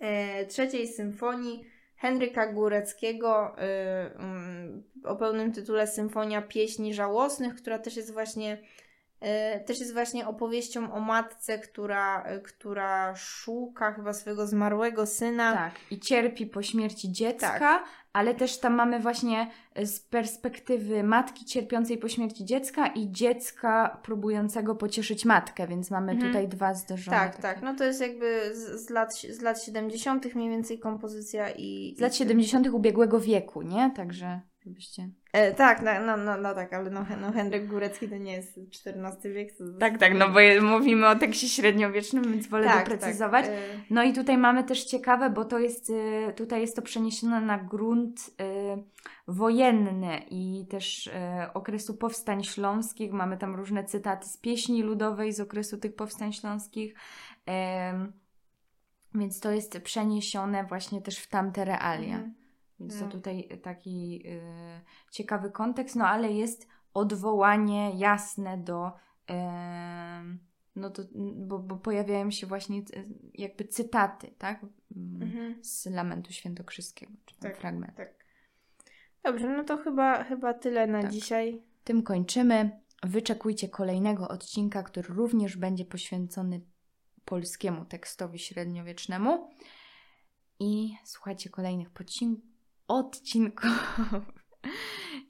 e, 0.00 0.46
trzeciej 0.46 0.88
symfonii 0.88 1.64
Henryka 1.98 2.52
Góreckiego 2.52 3.58
e, 3.58 4.14
mm, 4.14 4.82
o 5.04 5.16
pełnym 5.16 5.52
tytule 5.52 5.86
Symfonia 5.86 6.42
Pieśni 6.42 6.94
Żałosnych, 6.94 7.54
która 7.54 7.78
też 7.78 7.96
jest 7.96 8.12
właśnie 8.12 8.58
też 9.66 9.80
jest 9.80 9.92
właśnie 9.92 10.26
opowieścią 10.26 10.92
o 10.92 11.00
matce, 11.00 11.58
która, 11.58 12.22
e, 12.22 12.40
która 12.40 13.14
szuka 13.16 13.92
chyba 13.92 14.12
swojego 14.12 14.46
zmarłego 14.46 15.06
syna. 15.06 15.52
Tak, 15.52 15.72
i 15.90 15.98
cierpi 16.00 16.46
po 16.46 16.62
śmierci 16.62 17.12
dziecka, 17.12 17.58
Tak. 17.58 17.84
ale 18.12 18.34
też 18.34 18.58
tam 18.58 18.74
mamy 18.74 19.00
właśnie 19.00 19.50
z 19.84 20.00
perspektywy 20.00 21.02
matki 21.02 21.44
cierpiącej 21.44 21.98
po 21.98 22.08
śmierci 22.08 22.44
dziecka 22.44 22.86
i 22.86 23.10
dziecka 23.12 24.00
próbującego 24.02 24.74
pocieszyć 24.74 25.24
matkę, 25.24 25.66
więc 25.66 25.90
mamy 25.90 26.12
Mhm. 26.12 26.30
tutaj 26.32 26.48
dwa 26.48 26.74
zderzone. 26.74 27.16
Tak, 27.16 27.30
takie. 27.30 27.42
tak. 27.42 27.62
No 27.62 27.74
to 27.74 27.84
jest 27.84 28.00
jakby 28.00 28.54
z, 28.54 28.86
z, 28.86 28.90
lat, 28.90 29.14
z 29.14 29.40
lat 29.40 29.62
70. 29.62 30.34
mniej 30.34 30.50
więcej 30.50 30.78
kompozycja 30.78 31.50
i. 31.50 31.94
Z 31.98 32.00
lat 32.00 32.16
70. 32.16 32.68
ubiegłego 32.68 33.20
wieku, 33.20 33.62
nie? 33.62 33.90
Także 33.96 34.40
żebyście... 34.64 35.08
E, 35.32 35.54
tak, 35.54 35.82
no, 35.82 35.90
no, 36.06 36.16
no, 36.16 36.36
no 36.36 36.54
tak, 36.54 36.72
ale 36.72 36.90
no, 36.90 37.06
no 37.20 37.32
Henryk 37.32 37.66
Górecki 37.66 38.08
to 38.08 38.16
nie 38.16 38.32
jest 38.32 38.58
XIV 38.58 39.34
wiek. 39.34 39.56
To 39.56 39.64
Tak, 39.80 39.98
tak, 39.98 40.14
no 40.14 40.28
bo 40.28 40.40
mówimy 40.62 41.08
o 41.08 41.16
tekście 41.16 41.48
średniowiecznym, 41.48 42.24
więc 42.24 42.48
wolę 42.48 42.64
tak, 42.64 42.78
doprecyzować. 42.78 43.44
Tak, 43.46 43.54
e, 43.54 43.58
No 43.90 44.02
i 44.02 44.12
tutaj 44.12 44.38
mamy 44.38 44.64
też 44.64 44.84
ciekawe, 44.84 45.30
bo 45.30 45.44
to 45.44 45.58
jest, 45.58 45.90
y, 45.90 46.32
tutaj 46.36 46.60
jest 46.60 46.76
to 46.76 46.82
przeniesione 46.82 47.40
na 47.40 47.58
grunt 47.58 48.20
y, 48.20 48.84
wojenny 49.28 50.18
i 50.30 50.66
też 50.70 51.06
y, 51.06 51.12
okresu 51.54 51.96
powstań 51.96 52.44
śląskich. 52.44 53.12
Mamy 53.12 53.36
tam 53.36 53.56
różne 53.56 53.84
cytaty 53.84 54.28
z 54.28 54.36
pieśni 54.36 54.82
ludowej 54.82 55.32
z 55.32 55.40
okresu 55.40 55.78
tych 55.78 55.94
powstań 55.94 56.32
śląskich. 56.32 56.94
Więc 59.14 59.40
to 59.40 59.50
jest 59.50 59.80
przeniesione 59.80 60.64
właśnie 60.64 61.02
też 61.02 61.18
w 61.18 61.28
tamte 61.28 61.64
realia. 61.64 62.22
Więc 62.80 63.00
to 63.00 63.06
tutaj 63.08 63.48
taki 63.62 64.22
y, 64.26 64.40
ciekawy 65.10 65.50
kontekst, 65.50 65.96
no 65.96 66.06
ale 66.08 66.32
jest 66.32 66.68
odwołanie 66.94 67.90
jasne 67.98 68.58
do. 68.58 68.92
no 70.76 70.90
to, 70.90 71.02
bo, 71.36 71.58
bo 71.58 71.76
pojawiają 71.76 72.30
się 72.30 72.46
właśnie 72.46 72.82
jakby 73.34 73.64
cytaty, 73.64 74.30
tak? 74.38 74.62
Mm, 74.96 75.22
Mhm. 75.22 75.64
Z 75.64 75.86
Lamentu 75.86 76.32
Świętokrzyskiego, 76.32 77.12
czy 77.26 77.36
ten 77.38 77.50
Tak, 77.50 77.60
fragment. 77.60 77.94
tak. 77.96 78.24
Dobrze, 79.22 79.48
no 79.56 79.64
to 79.64 79.76
chyba, 79.76 80.24
chyba 80.24 80.54
tyle 80.54 80.86
na 80.86 81.02
Tak. 81.02 81.10
dzisiaj. 81.10 81.62
Tym 81.84 82.02
kończymy. 82.02 82.80
Wyczekujcie 83.02 83.68
kolejnego 83.68 84.28
odcinka, 84.28 84.82
który 84.82 85.08
również 85.14 85.56
będzie 85.56 85.84
poświęcony 85.84 86.60
polskiemu 87.24 87.84
tekstowi 87.84 88.38
średniowiecznemu. 88.38 89.50
I 90.60 90.94
słuchajcie 91.04 91.50
kolejnych 91.50 91.90
podcin- 91.90 92.36
odcinków. 92.88 93.98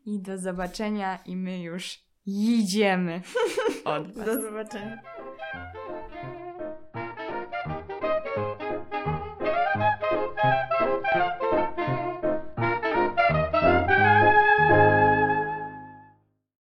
I 0.04 0.20
do 0.20 0.38
zobaczenia. 0.38 1.18
I 1.26 1.36
my 1.36 1.62
już 1.62 1.98
idziemy 2.26 3.22
od 3.84 4.12
Was. 4.12 4.26
Do 4.26 4.40
zobaczenia. 4.40 4.98